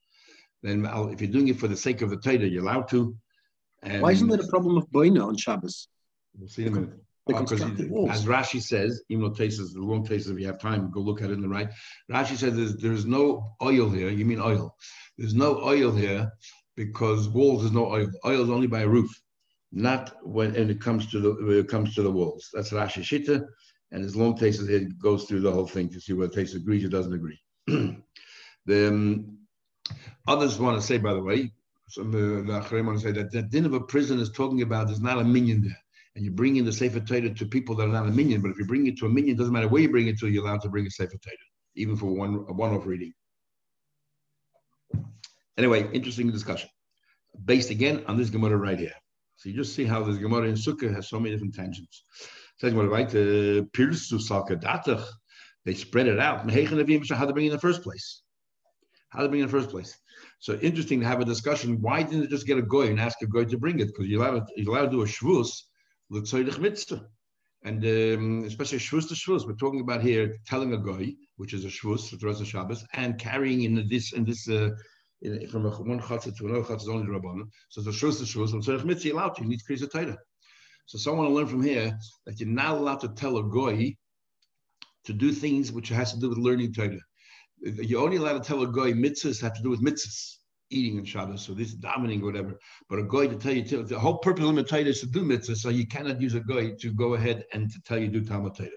Then 0.63 0.87
if 1.13 1.21
you're 1.21 1.31
doing 1.31 1.49
it 1.49 1.59
for 1.59 1.69
the 1.69 1.77
sake 1.77 2.03
of 2.03 2.11
the 2.11 2.17
Torah, 2.17 2.47
you're 2.47 2.63
allowed 2.63 2.89
to. 2.91 3.17
And 3.83 4.03
Why 4.03 4.13
isn't 4.13 4.29
there 4.29 4.41
a 4.41 4.49
problem 4.49 4.77
of 4.77 4.89
boina 4.91 5.27
on 5.27 5.37
Shabbos? 5.37 5.89
We'll 6.37 6.49
see 6.49 6.67
in 6.67 6.69
a 6.69 6.81
minute. 6.81 7.01
Because 7.27 7.61
uh, 7.61 7.67
as 8.09 8.25
Rashi 8.25 8.61
says, 8.61 9.03
even 9.11 9.23
though 9.23 9.35
tastes 9.35 9.75
the 9.75 9.81
wrong 9.81 10.05
taste, 10.05 10.31
if 10.31 10.41
you 10.41 10.47
have 10.47 10.59
time, 10.59 10.91
go 10.91 11.01
look 11.01 11.21
at 11.21 11.29
it 11.29 11.35
in 11.35 11.43
the 11.43 11.49
right. 11.49 11.69
Rashi 12.11 12.39
says 12.39 12.57
there's, 12.57 12.77
there's 12.77 13.05
no 13.05 13.53
oil 13.63 13.91
here. 13.91 14.09
You 14.09 14.25
mean 14.25 14.41
oil? 14.41 14.75
There's 15.19 15.35
no 15.35 15.63
oil 15.63 15.93
here 15.93 16.33
because 16.75 17.29
walls 17.29 17.65
is 17.65 17.73
no 17.73 17.87
oil. 17.87 18.09
Oil 18.25 18.45
is 18.45 18.51
only 18.51 18.67
by 18.67 18.81
a 18.81 18.89
roof, 18.89 19.11
not 19.73 20.17
when 20.23 20.57
and 20.57 20.71
it 20.71 20.81
comes 20.81 21.11
to 21.11 21.21
the 21.21 21.33
when 21.45 21.59
it 21.59 21.69
comes 21.69 21.95
to 21.97 22.03
the 22.03 22.11
walls. 22.11 22.49
That's 22.55 22.71
Rashi 22.71 23.03
Shita, 23.03 23.45
and 23.93 24.03
his 24.03 24.17
long 24.17 24.35
taste 24.35 24.63
it 24.63 24.99
goes 24.99 25.25
through 25.25 25.41
the 25.41 25.53
whole 25.53 25.67
thing 25.67 25.91
to 25.91 26.01
see 26.01 26.15
whether 26.15 26.33
taste 26.33 26.55
agrees 26.55 26.85
or 26.85 26.89
doesn't 26.89 27.13
agree. 27.13 27.39
the 27.67 28.89
um, 28.89 29.39
others 30.27 30.59
want 30.59 30.81
to 30.81 30.87
say, 30.87 30.97
by 30.97 31.13
the 31.13 31.23
way, 31.23 31.53
some 31.89 32.15
of 32.15 32.15
uh, 32.15 32.53
the 32.53 32.61
Achreim 32.61 33.01
say 33.01 33.13
that 33.13 33.31
the 33.31 33.43
din 33.43 33.65
of 33.65 33.73
a 33.73 33.81
prison 33.81 34.21
is 34.21 34.31
talking 34.31 34.63
about 34.63 34.91
is 34.91 35.01
not 35.01 35.19
a 35.19 35.25
minyan 35.25 35.63
there. 35.63 35.79
And 36.15 36.25
you 36.25 36.31
bring 36.31 36.57
in 36.57 36.65
the 36.65 36.73
Sefer 36.73 37.01
Torah 37.01 37.33
to 37.33 37.47
people 37.47 37.75
that 37.77 37.85
are 37.85 37.93
not 37.93 38.07
a 38.07 38.11
minyan, 38.11 38.43
but 38.43 38.51
if 38.51 38.59
you 38.59 38.67
bring 38.67 38.87
it 38.87 38.99
to 38.99 39.07
a 39.07 39.09
minyan, 39.09 39.37
it 39.37 39.39
doesn't 39.39 39.53
matter 39.53 39.69
where 39.69 39.83
you 39.83 39.91
bring 39.91 40.09
it 40.09 40.19
to, 40.19 40.29
you're 40.29 40.45
allowed 40.45 40.63
to 40.63 40.69
bring 40.69 40.87
a 40.87 40.91
Sefer 40.91 41.17
Torah, 41.17 41.37
even 41.77 41.97
for 41.97 42.07
one 42.07 42.45
a 42.49 42.53
one-off 42.53 42.87
reading. 42.87 43.13
Anyway, 45.57 45.89
interesting 45.93 46.31
discussion. 46.31 46.69
Based 47.45 47.71
again 47.71 48.05
on 48.07 48.17
this 48.17 48.31
Gemara 48.31 48.57
right 48.57 48.79
here. 48.79 48.95
So 49.37 49.49
you 49.49 49.55
just 49.55 49.75
see 49.75 49.85
how 49.85 50.03
this 50.03 50.19
Gemara 50.19 50.49
in 50.49 50.55
Sukkah 50.55 50.93
has 50.95 51.09
so 51.09 51.19
many 51.19 51.35
different 51.35 51.55
tangents. 51.55 52.03
Says 52.59 52.75
what 52.75 52.91
right 52.91 53.09
uh, 53.09 53.63
Pirsu 53.73 55.05
They 55.65 55.75
spread 55.75 56.09
it 56.09 56.19
out. 56.19 56.51
How 56.51 57.27
to 57.27 57.33
bring 57.33 57.45
it 57.45 57.49
in 57.49 57.53
the 57.53 57.59
first 57.61 57.83
place? 57.83 58.23
How 59.11 59.23
to 59.23 59.29
bring 59.29 59.41
it 59.41 59.45
in 59.45 59.51
the 59.51 59.57
first 59.57 59.71
place? 59.71 59.97
So 60.41 60.55
interesting 60.55 61.01
to 61.01 61.07
have 61.07 61.21
a 61.21 61.25
discussion. 61.25 61.81
Why 61.81 62.03
didn't 62.03 62.25
it 62.25 62.31
just 62.31 62.47
get 62.47 62.59
a 62.59 62.63
goy 62.63 62.89
and 62.89 63.01
ask 63.01 63.21
a 63.23 63.27
goy 63.27 63.45
to 63.45 63.59
bring 63.59 63.81
it? 63.81 63.89
Because 63.89 64.07
you're 64.07 64.23
allowed, 64.25 64.49
you're 64.57 64.73
allowed 64.73 64.87
to 64.87 64.91
do 64.91 65.03
a 65.03 65.07
shvus, 65.07 65.51
l'tzoydich 66.11 66.59
mitzvah. 66.59 67.07
And 67.65 67.85
um, 67.85 68.45
especially 68.45 68.79
shvus 68.79 69.09
to 69.09 69.15
shvus, 69.15 69.47
we're 69.47 69.55
talking 69.55 69.81
about 69.81 70.01
here 70.01 70.37
telling 70.47 70.75
a 70.75 70.79
goy, 70.79 71.13
which 71.37 71.55
is 71.55 71.65
a 71.65 71.69
shvus 71.69 72.17
for 72.17 72.29
of 72.29 72.47
Shabbos, 72.47 72.85
and 72.93 73.19
carrying 73.19 73.63
in 73.63 73.89
this 73.89 74.13
this 74.17 74.49
uh, 74.49 74.71
in, 75.23 75.49
from 75.49 75.67
a, 75.67 75.71
one 75.71 75.99
chatzah 75.99 76.37
to 76.37 76.47
another 76.47 76.63
chatzah 76.63 76.89
only 76.89 77.09
rabbanon. 77.09 77.49
So 77.71 77.81
the 77.81 77.91
shvus 77.91 78.19
to 78.19 78.25
shvus, 78.25 78.53
and 78.53 78.63
tzorich 78.63 78.85
mitzvah, 78.85 79.15
allowed 79.15 79.35
to. 79.37 79.43
You 79.43 79.49
need 79.49 79.59
to 79.59 79.65
create 79.65 79.83
a 79.83 79.89
Torah. 79.89 80.19
So 80.87 80.99
someone 80.99 81.27
will 81.27 81.35
learn 81.35 81.49
from 81.49 81.65
here 81.65 81.99
that 82.27 82.39
you're 82.39 82.49
not 82.49 82.77
allowed 82.77 83.01
to 83.01 83.09
tell 83.09 83.39
a 83.39 83.43
goy 83.43 83.97
to 85.05 85.13
do 85.13 85.33
things 85.33 85.73
which 85.73 85.89
has 85.89 86.13
to 86.13 86.21
do 86.21 86.29
with 86.29 86.39
learning 86.39 86.73
Torah 86.73 87.01
you're 87.63 88.03
only 88.03 88.17
allowed 88.17 88.43
to 88.43 88.47
tell 88.47 88.63
a 88.63 88.67
guy 88.67 88.93
mitzvahs 88.93 89.41
have 89.43 89.55
to 89.55 89.63
do 89.63 89.71
with 89.71 89.83
mitzvahs, 89.83 90.37
eating 90.71 90.99
and 90.99 91.09
Shabbos, 91.09 91.43
so 91.43 91.55
this 91.55 91.75
dominating 91.75 92.25
whatever. 92.25 92.59
But 92.89 92.99
a 92.99 93.05
guy 93.05 93.27
to 93.27 93.37
tell 93.37 93.53
you, 93.53 93.63
the 93.63 93.99
whole 93.99 94.19
purpose 94.19 94.45
of 94.45 94.55
the 94.55 94.79
is 94.87 95.01
to 95.01 95.07
do 95.07 95.23
mitzvahs, 95.23 95.59
so 95.59 95.69
you 95.69 95.87
cannot 95.87 96.21
use 96.21 96.35
a 96.35 96.41
guy 96.41 96.73
to 96.81 96.93
go 96.93 97.15
ahead 97.15 97.45
and 97.53 97.71
to 97.71 97.81
tell 97.83 97.99
you 97.99 98.09
do 98.09 98.25
Talmud. 98.25 98.71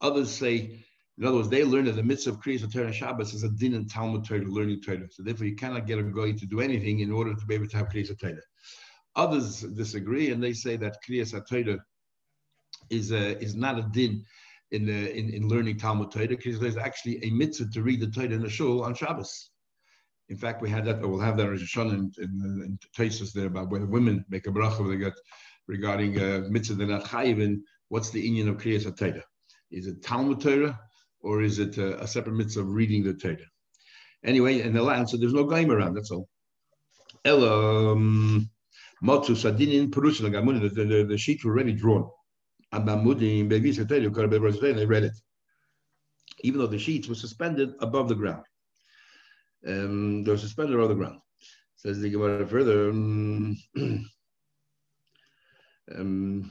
Others 0.00 0.30
say, 0.30 0.84
in 1.18 1.24
other 1.24 1.36
words, 1.36 1.48
they 1.48 1.64
learn 1.64 1.84
that 1.84 1.92
the 1.92 2.02
mitzvah 2.02 2.30
of 2.30 2.40
Kriyas 2.40 2.70
Torah 2.72 2.92
Shabbos 2.92 3.34
is 3.34 3.44
a 3.44 3.50
din 3.50 3.74
in 3.74 3.86
Talmud 3.86 4.24
Torah, 4.24 4.42
learning 4.42 4.80
Torah. 4.82 5.08
So 5.10 5.22
therefore, 5.22 5.46
you 5.46 5.54
cannot 5.54 5.86
get 5.86 5.98
a 5.98 6.02
guy 6.02 6.32
to 6.32 6.46
do 6.46 6.60
anything 6.60 7.00
in 7.00 7.12
order 7.12 7.34
to 7.34 7.46
be 7.46 7.54
able 7.54 7.68
to 7.68 7.76
have 7.76 7.88
Kriyas 7.88 8.18
Torah. 8.18 8.40
Others 9.14 9.60
disagree, 9.60 10.30
and 10.30 10.42
they 10.42 10.54
say 10.54 10.76
that 10.76 10.96
Kriyas 11.06 11.32
Torah 11.48 11.78
is 12.90 13.12
is 13.12 13.54
not 13.54 13.78
a 13.78 13.82
din 13.92 14.24
in, 14.72 14.86
the, 14.86 15.16
in, 15.16 15.30
in 15.30 15.48
learning 15.48 15.78
Talmud 15.78 16.10
Torah 16.10 16.28
because 16.28 16.58
there's 16.58 16.78
actually 16.78 17.22
a 17.22 17.30
mitzvah 17.30 17.70
to 17.72 17.82
read 17.82 18.00
the 18.00 18.10
Torah 18.10 18.30
in 18.30 18.42
the 18.42 18.48
shul 18.48 18.82
on 18.82 18.94
Shabbos. 18.94 19.50
In 20.30 20.36
fact, 20.36 20.62
we 20.62 20.70
had 20.70 20.86
that, 20.86 21.02
or 21.02 21.08
we'll 21.08 21.20
have 21.20 21.36
that 21.36 21.44
in 21.44 21.50
Rosh 21.50 21.76
Hashanah 21.76 22.18
in, 22.18 22.78
in, 22.98 23.28
there 23.34 23.46
about 23.46 23.70
whether 23.70 23.86
women 23.86 24.24
make 24.30 24.46
a 24.46 24.50
bracha 24.50 24.88
they 24.88 24.96
get 24.96 25.12
regarding 25.68 26.18
uh, 26.18 26.44
mitzvah 26.48 26.74
they're 26.74 26.86
not 26.86 27.04
chayiv 27.04 27.40
in, 27.40 27.62
what's 27.88 28.10
the 28.10 28.20
union 28.20 28.48
of 28.48 28.56
Kriyas 28.56 28.96
Torah? 28.96 29.22
Is 29.70 29.86
it 29.86 30.02
Talmud 30.02 30.40
Torah 30.40 30.78
or 31.20 31.42
is 31.42 31.58
it 31.58 31.76
a, 31.76 32.02
a 32.02 32.06
separate 32.06 32.34
mitzvah 32.34 32.62
of 32.62 32.68
reading 32.68 33.04
the 33.04 33.12
Torah? 33.12 33.36
Anyway, 34.24 34.62
in 34.62 34.72
the 34.72 34.82
land, 34.82 35.10
so 35.10 35.18
there's 35.18 35.34
no 35.34 35.44
game 35.44 35.70
around, 35.70 35.94
that's 35.94 36.10
all. 36.10 36.28
Ella, 37.24 37.94
Matsu 39.02 39.34
Sadinin 39.34 39.90
Perusa, 39.90 40.22
the, 40.22 40.84
the, 40.84 41.04
the 41.04 41.18
sheets 41.18 41.44
were 41.44 41.52
already 41.52 41.74
drawn 41.74 42.08
and 44.70 44.78
they 44.78 44.86
read 44.86 45.04
it. 45.04 45.12
Even 46.40 46.60
though 46.60 46.66
the 46.66 46.78
sheets 46.78 47.08
were 47.08 47.14
suspended 47.14 47.74
above 47.80 48.08
the 48.08 48.14
ground. 48.14 48.44
Um, 49.66 50.24
they 50.24 50.30
were 50.30 50.38
suspended 50.38 50.74
above 50.74 50.88
the 50.88 50.94
ground. 50.94 51.20
Says 51.76 52.00
the 52.00 52.10
Gemara 52.10 52.46
further. 52.46 52.90
Um, 52.90 53.56
um, 55.94 56.50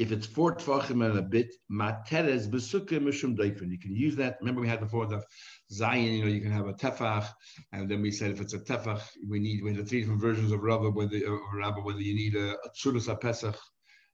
if 0.00 0.12
it's 0.12 0.26
four 0.26 0.54
tvachim 0.56 1.04
and 1.04 1.18
a 1.18 1.22
bit, 1.22 1.54
materes 1.70 2.48
besukkah 2.48 2.98
mishum 3.06 3.36
daifen. 3.36 3.70
You 3.70 3.78
can 3.78 3.94
use 3.94 4.16
that. 4.16 4.38
Remember 4.40 4.62
we 4.62 4.66
had 4.66 4.80
before 4.80 5.06
the 5.06 5.22
zayin. 5.70 6.16
You 6.16 6.24
know, 6.24 6.30
you 6.30 6.40
can 6.40 6.50
have 6.50 6.68
a 6.68 6.72
tefach, 6.72 7.26
and 7.72 7.86
then 7.86 8.00
we 8.00 8.10
said 8.10 8.30
if 8.30 8.40
it's 8.40 8.54
a 8.54 8.60
tefach, 8.60 9.02
we 9.28 9.38
need 9.38 9.62
we 9.62 9.72
the 9.72 9.84
three 9.84 10.00
different 10.00 10.22
versions 10.22 10.52
of 10.52 10.62
Rabba, 10.62 10.90
whether 10.92 11.20
Rabba, 11.54 11.82
whether 11.82 12.00
you 12.00 12.14
need 12.14 12.34
a, 12.34 12.52
a 12.52 12.70
tzuras 12.70 13.08
pesach, 13.20 13.58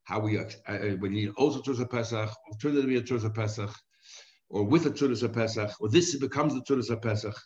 how 0.02 0.18
we 0.18 0.36
uh, 0.38 0.42
uh, 0.66 0.78
whether 0.98 1.14
you 1.14 1.26
need 1.26 1.34
also 1.36 1.62
tzuras 1.62 1.88
pesach, 1.88 2.30
alternatively 2.50 2.96
a 2.96 3.02
tzuras 3.02 3.32
pesach, 3.32 3.70
or 4.50 4.64
with 4.64 4.86
a 4.86 4.90
tzuras 4.90 5.32
pesach, 5.32 5.70
or 5.78 5.88
this 5.88 6.16
becomes 6.16 6.52
the 6.52 6.62
tzuras 6.62 7.00
pesach. 7.00 7.36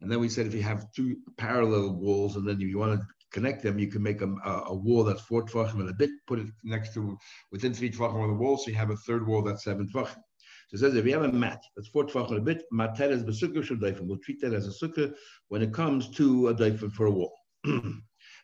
And 0.00 0.10
then 0.10 0.20
we 0.20 0.28
said 0.28 0.46
if 0.46 0.54
you 0.54 0.62
have 0.62 0.86
two 0.94 1.16
parallel 1.38 1.94
walls, 1.94 2.36
and 2.36 2.46
then 2.46 2.60
you 2.60 2.78
want 2.78 3.00
to 3.00 3.06
connect 3.32 3.62
them, 3.62 3.78
you 3.78 3.88
can 3.88 4.02
make 4.02 4.22
a, 4.22 4.28
a, 4.44 4.62
a 4.66 4.74
wall 4.74 5.04
that's 5.04 5.20
four 5.22 5.44
tvachim 5.44 5.80
and 5.80 5.90
a 5.90 5.94
bit, 5.94 6.10
put 6.26 6.38
it 6.38 6.46
next 6.64 6.94
to 6.94 7.16
within 7.52 7.72
three 7.74 7.90
tvachim 7.90 8.22
on 8.22 8.28
the 8.28 8.34
wall, 8.34 8.56
so 8.56 8.70
you 8.70 8.76
have 8.76 8.90
a 8.90 8.96
third 8.96 9.26
wall 9.26 9.42
that's 9.42 9.64
seven 9.64 9.88
tvachim. 9.88 10.22
So 10.68 10.74
it 10.76 10.78
says 10.78 10.94
if 10.94 11.04
you 11.04 11.12
have 11.12 11.24
a 11.24 11.32
mat 11.32 11.62
that's 11.76 11.88
four 11.88 12.04
tvachim 12.06 12.30
and 12.30 12.38
a 12.38 12.42
bit, 12.42 12.64
mater 12.70 13.10
is 13.10 13.24
besukkah 13.24 13.64
shel 13.64 13.76
daifim. 13.76 14.06
We'll 14.06 14.18
treat 14.18 14.40
that 14.40 14.52
as 14.52 14.66
a 14.66 14.86
sukkah 14.86 15.12
when 15.48 15.62
it 15.62 15.72
comes 15.72 16.10
to 16.10 16.48
a 16.48 16.54
daifim 16.54 16.92
for 16.92 17.06
a 17.06 17.10
wall. 17.10 17.34
In 17.64 18.02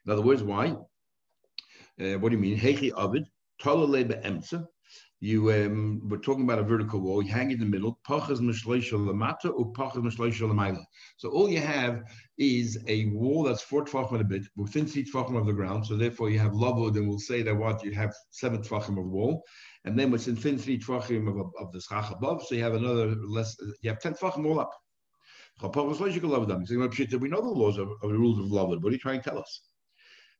other 0.09 0.23
words, 0.23 0.43
why? 0.43 0.77
Uh, 2.01 2.19
what 2.19 2.31
do 2.31 2.37
you 2.37 2.43
mean? 2.43 2.59
Hechi 2.59 2.93
avid, 2.97 3.27
talale 3.61 4.07
be'emtza. 4.07 4.67
You 5.21 5.51
um, 5.51 6.03
we're 6.09 6.19
talking 6.19 6.45
about 6.45 6.59
a 6.59 6.63
vertical 6.63 7.01
wall. 7.01 7.23
You 7.23 7.33
hang 7.33 7.51
in 7.51 7.59
the 7.59 7.65
middle. 7.65 7.99
So 11.17 11.31
all 11.31 11.49
you 11.49 11.61
have 11.61 12.03
is 12.37 12.79
a 12.87 13.07
wall 13.07 13.43
that's 13.45 13.63
four 13.63 13.85
tvachim 13.87 14.13
and 14.13 14.21
a 14.21 14.25
bit 14.25 14.47
within 14.57 14.87
three 14.87 15.05
tvachim 15.05 15.39
of 15.39 15.47
the 15.47 15.55
ground. 15.55 15.87
So 15.87 15.97
therefore 15.97 16.29
you 16.29 16.39
have 16.39 16.53
lavud, 16.53 16.97
and 16.97 17.09
we'll 17.09 17.19
say 17.19 17.41
that 17.43 17.57
what 17.57 17.83
you 17.83 17.93
have 17.93 18.13
seven 18.31 18.61
tvachim 18.61 18.99
of 18.99 19.07
wall, 19.07 19.43
and 19.87 19.99
then 19.99 20.11
within 20.11 20.37
thin 20.37 20.59
three 20.59 20.79
tvachim 20.79 21.29
of, 21.29 21.51
of 21.59 21.73
the 21.73 21.81
schach 21.81 22.11
above. 22.11 22.43
So 22.47 22.55
you 22.55 22.63
have 22.63 22.75
another 22.75 23.15
less. 23.27 23.57
You 23.81 23.89
have 23.89 24.01
ten 24.01 24.13
tvachim 24.13 24.45
all 24.47 24.61
up. 24.61 24.71
We 25.63 25.69
know 25.69 27.41
the 27.41 27.49
laws 27.49 27.79
of, 27.79 27.89
of 28.03 28.11
the 28.11 28.19
rules 28.19 28.39
of 28.39 28.47
lavud. 28.51 28.83
What 28.83 28.91
are 28.91 28.93
you 28.93 28.99
trying 28.99 29.23
to 29.23 29.31
tell 29.31 29.39
us? 29.39 29.63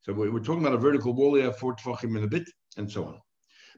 So 0.03 0.13
we're, 0.13 0.31
we're 0.31 0.41
talking 0.41 0.61
about 0.61 0.75
a 0.75 0.79
vertical 0.79 1.15
wall. 1.15 1.39
You 1.39 1.45
have 1.45 1.57
four 1.57 1.75
tvachim 1.77 2.15
and 2.17 2.25
a 2.25 2.29
bit, 2.29 2.47
and 2.77 2.93
so 2.93 3.07
on. 3.07 3.19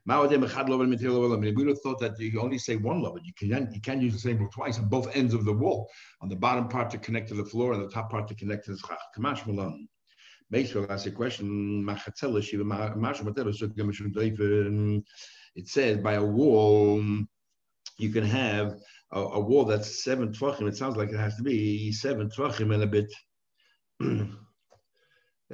We 0.06 0.14
thought 0.14 2.00
that 2.00 2.14
you 2.18 2.40
only 2.40 2.58
say 2.58 2.76
one 2.76 3.02
lovet. 3.02 3.24
You 3.24 3.32
can 3.36 3.68
you 3.72 3.80
can 3.80 4.00
use 4.00 4.12
the 4.14 4.18
same 4.18 4.38
rule 4.38 4.50
twice 4.52 4.78
on 4.78 4.88
both 4.88 5.14
ends 5.14 5.34
of 5.34 5.44
the 5.44 5.52
wall, 5.52 5.88
on 6.20 6.28
the 6.28 6.36
bottom 6.36 6.68
part 6.68 6.90
to 6.90 6.98
connect 6.98 7.28
to 7.28 7.34
the 7.34 7.44
floor, 7.44 7.72
and 7.72 7.82
the 7.82 7.88
top 7.88 8.10
part 8.10 8.28
to 8.28 8.34
connect 8.34 8.64
to 8.66 8.72
the 8.72 8.78
schach. 8.78 8.98
Kamash 9.16 9.46
malan. 9.46 9.88
Basically, 10.50 10.88
ask 10.88 11.06
a 11.06 11.10
question. 11.10 11.86
It 15.56 15.68
says 15.68 15.98
by 15.98 16.14
a 16.14 16.24
wall, 16.24 17.02
you 17.98 18.10
can 18.10 18.24
have 18.24 18.78
a, 19.12 19.20
a 19.20 19.40
wall 19.40 19.64
that's 19.64 20.04
seven 20.04 20.32
tvachim. 20.32 20.68
It 20.68 20.76
sounds 20.76 20.96
like 20.96 21.10
it 21.10 21.18
has 21.18 21.36
to 21.36 21.42
be 21.42 21.92
seven 21.92 22.30
tvachim 22.30 22.72
and 22.72 22.82
a 22.82 22.86
bit. 22.86 23.12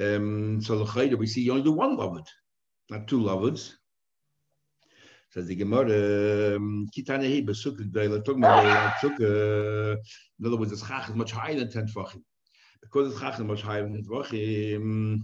um, 0.00 0.60
so 0.60 1.16
we 1.16 1.26
see 1.26 1.40
you 1.40 1.52
only 1.52 1.64
do 1.64 1.72
one 1.72 1.96
lovet, 1.96 2.28
not 2.90 3.08
two 3.08 3.20
lovets. 3.20 3.76
Says 5.34 5.46
the 5.46 5.56
Gemara, 5.56 5.88
Kitanehi 5.88 6.86
Kitane 6.96 7.24
He 7.24 7.44
Besukah 7.44 7.90
Gdela 7.90 8.24
Sukkah. 9.00 9.96
In 10.38 10.46
other 10.46 10.56
words, 10.56 10.70
the 10.70 10.86
schach 10.86 11.08
is 11.08 11.16
much 11.16 11.32
higher 11.32 11.56
than 11.56 11.68
ten 11.68 11.88
tvachim. 11.88 12.22
Because 12.80 13.12
the 13.12 13.18
schach 13.18 13.34
is 13.34 13.40
much 13.40 13.62
higher 13.62 13.82
than 13.82 13.94
ten 13.94 14.04
tvachim, 14.04 15.18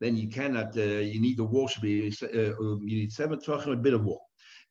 then 0.00 0.16
you 0.16 0.28
cannot. 0.30 0.74
Uh, 0.74 0.80
you 0.80 1.20
need 1.20 1.36
the 1.36 1.44
wall 1.44 1.68
should 1.68 1.82
be. 1.82 2.10
Uh, 2.22 2.26
you 2.26 2.80
need 2.80 3.12
seven 3.12 3.38
tvachim, 3.38 3.74
a 3.74 3.76
bit 3.76 3.92
of 3.92 4.06
wall. 4.06 4.22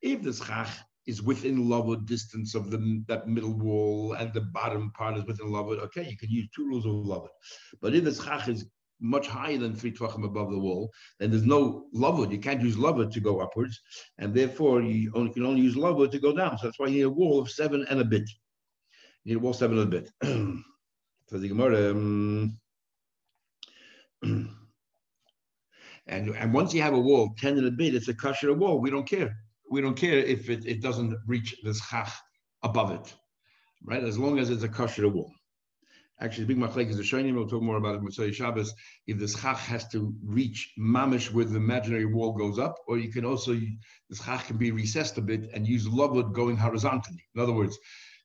If 0.01 0.23
the 0.23 0.33
schach 0.33 0.71
is 1.05 1.21
within 1.21 1.69
lower 1.69 1.97
distance 1.97 2.55
of 2.55 2.71
the 2.71 3.03
that 3.07 3.27
middle 3.27 3.53
wall 3.53 4.13
and 4.13 4.33
the 4.33 4.41
bottom 4.41 4.89
part 4.93 5.15
is 5.15 5.25
within 5.25 5.51
lower, 5.51 5.75
okay, 5.75 6.09
you 6.09 6.17
can 6.17 6.31
use 6.31 6.47
two 6.55 6.65
rules 6.65 6.87
of 6.87 6.93
lower. 6.93 7.29
But 7.81 7.93
if 7.93 8.03
the 8.03 8.15
schach 8.15 8.47
is 8.47 8.65
much 8.99 9.27
higher 9.27 9.57
than 9.57 9.75
three 9.75 9.91
tvachim 9.91 10.23
above 10.23 10.51
the 10.51 10.59
wall, 10.59 10.91
then 11.19 11.31
there's 11.31 11.45
no 11.45 11.87
lover. 11.93 12.31
You 12.31 12.39
can't 12.39 12.61
use 12.61 12.77
lover 12.77 13.05
to 13.05 13.19
go 13.19 13.39
upwards, 13.41 13.79
and 14.17 14.33
therefore 14.33 14.81
you 14.81 15.11
only, 15.15 15.33
can 15.33 15.45
only 15.45 15.61
use 15.61 15.75
lover 15.75 16.07
to 16.07 16.19
go 16.19 16.33
down. 16.33 16.57
So 16.57 16.67
that's 16.67 16.79
why 16.79 16.87
you 16.87 16.95
need 16.95 17.01
a 17.01 17.09
wall 17.09 17.39
of 17.39 17.49
seven 17.51 17.85
and 17.89 17.99
a 17.99 18.05
bit. 18.05 18.29
You 19.23 19.33
need 19.33 19.41
a 19.41 19.43
wall 19.43 19.53
seven 19.53 19.79
and 19.79 19.93
a 19.93 20.01
bit. 20.01 20.11
so 21.29 21.37
the. 21.37 21.91
Um, 21.91 22.57
and, 26.07 26.29
and 26.29 26.53
once 26.53 26.73
you 26.73 26.81
have 26.81 26.93
a 26.93 26.99
wall, 26.99 27.35
10 27.37 27.57
and 27.57 27.67
a 27.67 27.71
bit, 27.71 27.95
it's 27.95 28.07
a 28.07 28.13
kosher 28.13 28.53
wall. 28.53 28.79
We 28.79 28.89
don't 28.89 29.07
care. 29.07 29.35
We 29.69 29.81
don't 29.81 29.97
care 29.97 30.17
if 30.17 30.49
it, 30.49 30.65
it 30.65 30.81
doesn't 30.81 31.15
reach 31.27 31.55
the 31.63 31.73
schach 31.73 32.11
above 32.63 32.91
it, 32.91 33.13
right? 33.83 34.03
As 34.03 34.17
long 34.17 34.39
as 34.39 34.49
it's 34.49 34.63
a 34.63 34.69
kosher 34.69 35.09
wall. 35.09 35.31
Actually, 36.21 36.45
the 36.45 36.53
big 36.53 36.63
machlek 36.63 36.89
is 36.89 36.95
the 36.95 37.03
Shonim. 37.03 37.35
We'll 37.35 37.47
talk 37.47 37.61
more 37.61 37.75
about 37.75 37.95
it 37.95 38.01
Motzei 38.01 38.33
Shabbos. 38.33 38.73
If 39.05 39.19
the 39.19 39.27
schach 39.27 39.59
has 39.59 39.85
to 39.89 40.13
reach 40.23 40.71
mamish 40.79 41.29
where 41.31 41.43
the 41.43 41.57
imaginary 41.57 42.05
wall 42.05 42.31
goes 42.31 42.57
up, 42.57 42.77
or 42.87 42.97
you 42.97 43.11
can 43.11 43.25
also 43.25 43.53
the 43.53 44.15
schach 44.15 44.47
can 44.47 44.57
be 44.57 44.71
recessed 44.71 45.17
a 45.17 45.21
bit 45.21 45.49
and 45.53 45.67
use 45.67 45.87
lovud 45.87 46.31
going 46.31 46.55
horizontally. 46.55 47.21
In 47.35 47.41
other 47.41 47.51
words, 47.51 47.77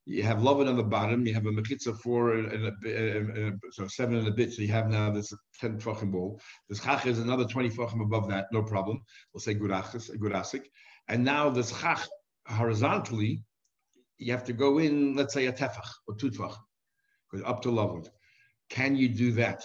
you 0.06 0.22
have 0.22 0.38
lovud 0.38 0.68
on 0.68 0.76
the 0.76 0.84
bottom, 0.84 1.26
you 1.26 1.34
have 1.34 1.46
a 1.46 1.50
mechitza 1.50 1.98
four 1.98 2.34
and 2.34 2.66
a, 2.66 2.72
and 2.84 3.54
a, 3.54 3.72
so 3.72 3.88
seven 3.88 4.16
and 4.18 4.28
a 4.28 4.32
bit. 4.32 4.52
So 4.52 4.62
you 4.62 4.68
have 4.68 4.88
now 4.88 5.10
this 5.10 5.32
ten 5.60 5.76
tefachim 5.76 6.12
wall. 6.12 6.40
The 6.68 6.76
schach 6.76 7.06
is 7.06 7.18
another 7.18 7.44
twenty 7.44 7.70
tefachim 7.70 8.02
above 8.02 8.28
that, 8.28 8.46
no 8.52 8.62
problem. 8.62 9.02
We'll 9.34 9.40
say 9.40 9.56
gurachis, 9.56 10.16
gurasik. 10.16 10.62
And 11.08 11.24
now 11.24 11.50
the 11.50 11.64
schach 11.64 12.06
horizontally, 12.46 13.42
you 14.18 14.30
have 14.30 14.44
to 14.44 14.52
go 14.52 14.78
in, 14.78 15.16
let's 15.16 15.34
say 15.34 15.46
a 15.46 15.52
tefach 15.52 15.88
or 16.06 16.14
two 16.14 16.30
tefachim 16.30 16.58
up 17.44 17.62
to 17.62 17.70
level. 17.70 18.06
Can 18.68 18.96
you 18.96 19.08
do 19.08 19.32
that? 19.32 19.64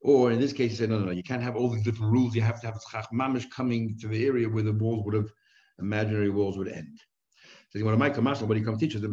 Or 0.00 0.30
in 0.30 0.40
this 0.40 0.52
case, 0.52 0.78
say, 0.78 0.86
no, 0.86 0.98
no, 0.98 1.06
no, 1.06 1.12
you 1.12 1.24
can't 1.24 1.42
have 1.42 1.56
all 1.56 1.68
these 1.70 1.82
different 1.82 2.12
rules. 2.12 2.34
You 2.34 2.42
have 2.42 2.60
to 2.60 2.66
have 2.66 2.76
a 2.76 2.80
schach 2.90 3.08
mamish 3.12 3.50
coming 3.50 3.98
to 4.00 4.08
the 4.08 4.26
area 4.26 4.48
where 4.48 4.62
the 4.62 4.72
walls 4.72 5.04
would 5.04 5.14
have, 5.14 5.28
imaginary 5.80 6.30
walls 6.30 6.56
would 6.56 6.68
end. 6.68 6.98
So 7.70 7.78
you 7.78 7.84
want 7.84 7.98
to 7.98 8.04
make 8.04 8.16
a 8.16 8.22
master, 8.22 8.46
but 8.46 8.56
he 8.56 8.62
comes 8.62 8.78
teach 8.78 8.94
us, 8.96 9.02
The 9.02 9.08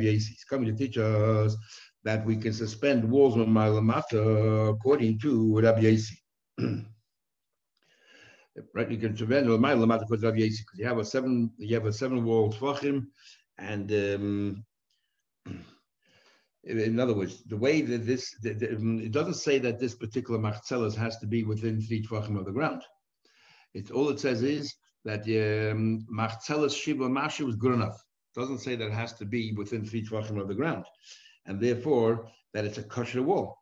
he's 0.00 0.44
coming 0.44 0.66
to 0.66 0.74
teach 0.74 0.98
us 0.98 1.56
that 2.02 2.24
we 2.24 2.36
can 2.36 2.52
suspend 2.52 3.08
walls 3.08 3.34
on 3.34 3.46
Malamata 3.46 4.70
according 4.70 5.18
to 5.20 5.60
Rabbi 5.60 5.80
Yasi. 5.80 6.22
right, 8.74 8.90
you 8.90 8.96
can 8.96 9.16
suspend 9.16 9.46
Malamata 9.46 10.00
because 10.08 10.24
Rabbi 10.24 10.38
Yasi, 10.38 10.62
because 10.62 10.78
you 10.78 10.86
have 10.86 10.98
a 10.98 11.04
seven, 11.04 11.52
you 11.58 11.74
have 11.74 11.86
a 11.86 11.92
seven 11.92 12.24
wall 12.24 12.52
tvachim, 12.52 13.06
and 13.58 13.92
um, 13.92 14.64
in 16.66 16.98
other 16.98 17.14
words, 17.14 17.44
the 17.44 17.56
way 17.56 17.80
that 17.80 18.06
this, 18.06 18.34
the, 18.42 18.52
the, 18.52 18.66
it 19.04 19.12
doesn't 19.12 19.34
say 19.34 19.58
that 19.60 19.78
this 19.78 19.94
particular 19.94 20.38
machzelas 20.40 20.96
has 20.96 21.16
to 21.18 21.26
be 21.26 21.44
within 21.44 21.80
three 21.80 22.02
tvachim 22.02 22.36
of 22.38 22.44
the 22.44 22.52
ground. 22.52 22.82
It's 23.74 23.90
all 23.90 24.08
it 24.08 24.18
says 24.18 24.42
is 24.42 24.74
that 25.04 25.20
um, 25.20 26.04
machzelas 26.12 26.74
shiva 26.74 27.08
mashi 27.08 27.46
was 27.46 27.56
good 27.56 27.74
enough. 27.74 28.02
It 28.34 28.40
doesn't 28.40 28.58
say 28.58 28.74
that 28.74 28.86
it 28.86 28.92
has 28.92 29.12
to 29.14 29.24
be 29.24 29.52
within 29.52 29.84
three 29.84 30.04
tvachim 30.04 30.40
of 30.40 30.48
the 30.48 30.54
ground, 30.54 30.84
and 31.46 31.60
therefore 31.60 32.28
that 32.52 32.64
it's 32.64 32.78
a 32.78 32.82
kosher 32.82 33.22
wall. 33.22 33.58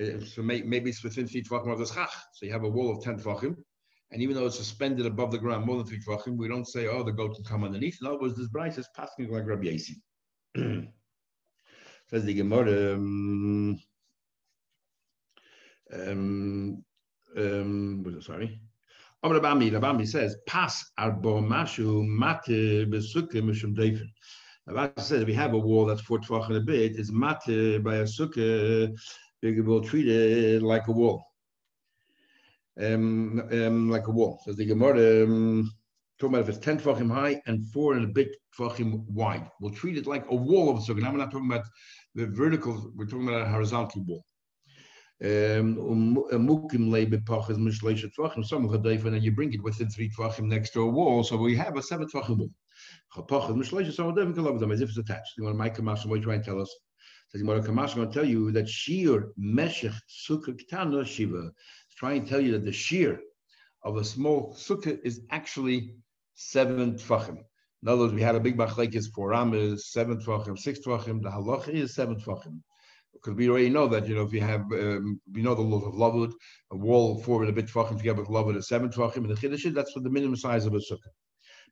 Uh, 0.00 0.20
so 0.24 0.42
may, 0.42 0.62
maybe 0.62 0.90
it's 0.90 1.02
within 1.02 1.26
three 1.26 1.42
tvachim 1.42 1.72
of 1.72 1.78
the 1.78 1.86
schach. 1.86 2.12
So 2.34 2.46
you 2.46 2.52
have 2.52 2.64
a 2.64 2.68
wall 2.68 2.96
of 2.96 3.02
ten 3.02 3.18
tvachim, 3.18 3.56
and 4.12 4.22
even 4.22 4.36
though 4.36 4.46
it's 4.46 4.58
suspended 4.58 5.06
above 5.06 5.32
the 5.32 5.38
ground 5.38 5.66
more 5.66 5.78
than 5.78 5.86
three 5.86 6.00
tvachim, 6.00 6.36
we 6.36 6.46
don't 6.46 6.68
say, 6.68 6.86
oh, 6.86 7.02
the 7.02 7.10
goat 7.10 7.34
can 7.34 7.44
come 7.44 7.64
underneath. 7.64 7.98
In 8.00 8.06
other 8.06 8.20
words, 8.20 8.36
this 8.36 8.48
bright 8.48 8.78
is 8.78 8.88
passing 8.94 9.28
like 9.32 9.44
Rabbi. 9.44 9.78
Says 12.14 12.26
the 12.26 12.34
Gemara. 12.34 12.94
Um, 12.94 13.80
um, 15.92 16.84
um, 17.36 18.20
sorry. 18.20 18.60
Amr 19.24 19.40
Rabami, 19.40 19.72
Rabami 19.72 20.06
says, 20.06 20.36
"Pas 20.46 20.92
arbo 20.96 21.42
mashu 21.42 22.06
mate 22.06 22.88
besukke 22.88 23.42
mishum 23.42 23.74
defen." 23.74 24.06
Rabbi 24.68 25.00
says, 25.00 25.24
we 25.24 25.34
have 25.34 25.54
a 25.54 25.58
wall 25.58 25.86
that's 25.86 26.02
four 26.02 26.20
tvach 26.20 26.46
and 26.46 26.58
a 26.58 26.60
bit. 26.60 26.94
Is 26.94 27.10
mate 27.10 27.82
by 27.82 27.96
a 27.96 28.04
sukkah. 28.04 28.96
We 29.42 29.60
will 29.62 29.82
treat 29.82 30.06
it 30.06 30.62
like 30.62 30.86
a 30.86 30.92
wall, 30.92 31.26
um, 32.80 33.42
um, 33.50 33.90
like 33.90 34.06
a 34.06 34.12
wall. 34.12 34.40
So 34.44 34.52
the 34.52 34.66
Gemara. 34.66 35.24
Um, 35.24 35.68
talking 36.18 36.34
about 36.34 36.48
if 36.48 36.54
it's 36.54 36.64
10 36.64 36.80
tvachim 36.80 37.10
high 37.10 37.40
and 37.46 37.66
four 37.72 37.94
and 37.94 38.04
a 38.04 38.08
bit 38.08 38.36
tvachim 38.58 39.04
wide. 39.08 39.48
We'll 39.60 39.72
treat 39.72 39.96
it 39.96 40.06
like 40.06 40.24
a 40.30 40.34
wall 40.34 40.70
of 40.70 40.78
a 40.78 40.80
sukkah. 40.80 41.02
Now 41.02 41.12
we're 41.12 41.18
not 41.18 41.30
talking 41.30 41.50
about 41.50 41.66
the 42.14 42.26
vertical, 42.26 42.92
we're 42.94 43.06
talking 43.06 43.28
about 43.28 43.42
a 43.42 43.48
horizontal 43.48 44.04
wall. 44.04 44.24
Um, 45.22 45.78
and 46.32 46.48
you 49.24 49.32
bring 49.32 49.52
it 49.54 49.62
within 49.62 49.88
three 49.88 50.10
tvachim 50.10 50.44
next 50.46 50.70
to 50.70 50.82
a 50.82 50.88
wall, 50.88 51.22
so 51.24 51.36
we 51.36 51.56
have 51.56 51.76
a 51.76 51.82
seven 51.82 52.06
tvachim 52.08 52.38
wall. 52.38 52.50
As 53.16 54.80
if 54.80 54.88
it's 54.88 54.98
attached. 54.98 55.32
You 55.36 55.44
want 55.44 55.54
to 55.56 55.62
make 55.62 55.78
a 55.78 55.82
master, 55.82 56.08
what 56.08 56.16
you 56.16 56.22
trying 56.22 56.40
to 56.40 56.44
tell 56.44 56.60
us? 56.60 56.74
So 57.28 57.38
Gemara 57.38 57.62
Kamash 57.62 57.94
going 57.96 58.08
to 58.08 58.14
tell 58.14 58.24
you 58.24 58.50
that 58.52 58.68
shear 58.68 59.32
meshech 59.36 59.94
sukkah 60.08 60.56
ktana 60.56 61.04
shiva. 61.06 61.50
Trying 61.96 62.24
to 62.24 62.30
tell 62.30 62.40
you 62.40 62.52
that 62.52 62.64
the 62.64 62.72
sheer 62.72 63.20
of 63.82 63.96
a 63.96 64.04
small 64.04 64.54
sukkah 64.54 64.98
is 65.04 65.20
actually 65.30 65.94
seven 66.34 66.94
tfachim. 66.94 67.38
In 67.82 67.88
other 67.88 68.02
words, 68.02 68.14
we 68.14 68.22
had 68.22 68.34
a 68.34 68.40
big 68.40 68.56
machlekes 68.56 69.06
four 69.14 69.34
amas, 69.34 69.92
seven 69.92 70.18
tfachim, 70.18 70.58
six 70.58 70.80
tfachim. 70.80 71.22
The 71.22 71.30
halacha 71.30 71.68
is 71.68 71.94
seven 71.94 72.16
tfachim. 72.16 72.60
Because 73.12 73.34
we 73.34 73.48
already 73.48 73.70
know 73.70 73.86
that, 73.88 74.08
you 74.08 74.14
know, 74.14 74.22
if 74.22 74.32
you 74.32 74.40
have, 74.40 74.62
um, 74.72 75.20
we 75.32 75.42
know 75.42 75.54
the 75.54 75.62
laws 75.62 75.84
of 75.84 75.94
lavud, 75.94 76.32
a 76.72 76.76
wall 76.76 77.22
four 77.22 77.42
and 77.42 77.50
a 77.50 77.52
bit 77.52 77.66
tfachim 77.66 77.96
together 77.96 78.20
with 78.22 78.30
lavud 78.30 78.56
is 78.56 78.68
seven 78.68 78.88
tfachim, 78.88 79.16
and 79.16 79.30
the 79.30 79.34
chiddush 79.34 79.72
that's 79.74 79.92
for 79.92 80.00
the 80.00 80.10
minimum 80.10 80.36
size 80.36 80.66
of 80.66 80.74
a 80.74 80.78
sukkah. 80.78 81.12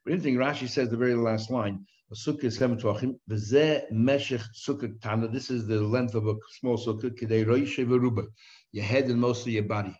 But 0.03 0.13
anything 0.13 0.35
Rashi 0.35 0.67
says 0.67 0.89
the 0.89 0.97
very 0.97 1.15
last 1.15 1.49
line, 1.49 1.85
a 2.11 2.15
sukkah 2.15 2.45
is 2.45 2.57
seven 2.57 2.77
tvachim. 2.77 3.15
Meshech 3.91 4.41
sukkah 4.67 5.01
tana. 5.01 5.27
This 5.27 5.49
is 5.49 5.67
the 5.67 5.81
length 5.81 6.15
of 6.15 6.27
a 6.27 6.35
small 6.59 6.77
sukkah. 6.77 7.11
Kidei 7.17 7.45
roishe 7.45 7.85
v'ruba. 7.85 8.25
Your 8.71 8.85
head 8.85 9.05
and 9.05 9.19
most 9.19 9.45
of 9.45 9.53
your 9.53 9.63
body. 9.63 9.95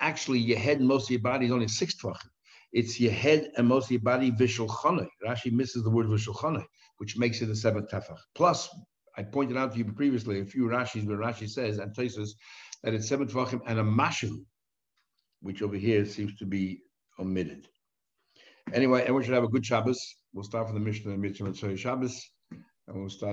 Actually, 0.00 0.40
your 0.40 0.58
head 0.58 0.78
and 0.80 0.88
most 0.88 1.06
of 1.06 1.10
your 1.10 1.20
body 1.20 1.46
is 1.46 1.52
only 1.52 1.68
six 1.68 1.94
tvachim. 1.94 2.28
It's 2.72 3.00
your 3.00 3.12
head 3.12 3.50
and 3.56 3.66
most 3.66 3.86
of 3.86 3.92
your 3.92 4.00
body 4.00 4.30
v'shulchanei. 4.32 5.08
Rashi 5.24 5.52
misses 5.52 5.82
the 5.82 5.90
word 5.90 6.06
v'shulchanei, 6.06 6.64
which 6.98 7.16
makes 7.16 7.40
it 7.42 7.50
a 7.50 7.56
seventh 7.56 7.90
tefach. 7.90 8.18
Plus, 8.34 8.68
I 9.16 9.22
pointed 9.22 9.56
out 9.56 9.72
to 9.72 9.78
you 9.78 9.84
previously 9.84 10.40
a 10.40 10.44
few 10.44 10.64
Rashis 10.64 11.06
where 11.06 11.16
Rashi 11.16 11.48
says 11.48 11.78
and 11.78 11.94
Tosis 11.94 12.30
that 12.82 12.94
it's 12.94 13.08
seven 13.08 13.26
tvachim 13.26 13.60
and 13.66 13.78
a 13.78 13.82
mashu, 13.82 14.44
which 15.40 15.62
over 15.62 15.76
here 15.76 16.04
seems 16.04 16.36
to 16.36 16.46
be 16.46 16.82
omitted. 17.18 17.66
Anyway, 18.72 19.00
everyone 19.00 19.22
should 19.22 19.34
have 19.34 19.44
a 19.44 19.48
good 19.48 19.64
Shabbos. 19.64 19.98
We'll 20.34 20.44
start 20.44 20.66
from 20.66 20.74
the 20.74 20.84
Mishnah 20.84 21.12
and 21.12 21.22
Motzei 21.22 21.78
Shabbos, 21.78 22.30
and 22.50 23.00
we'll 23.00 23.08
start. 23.08 23.24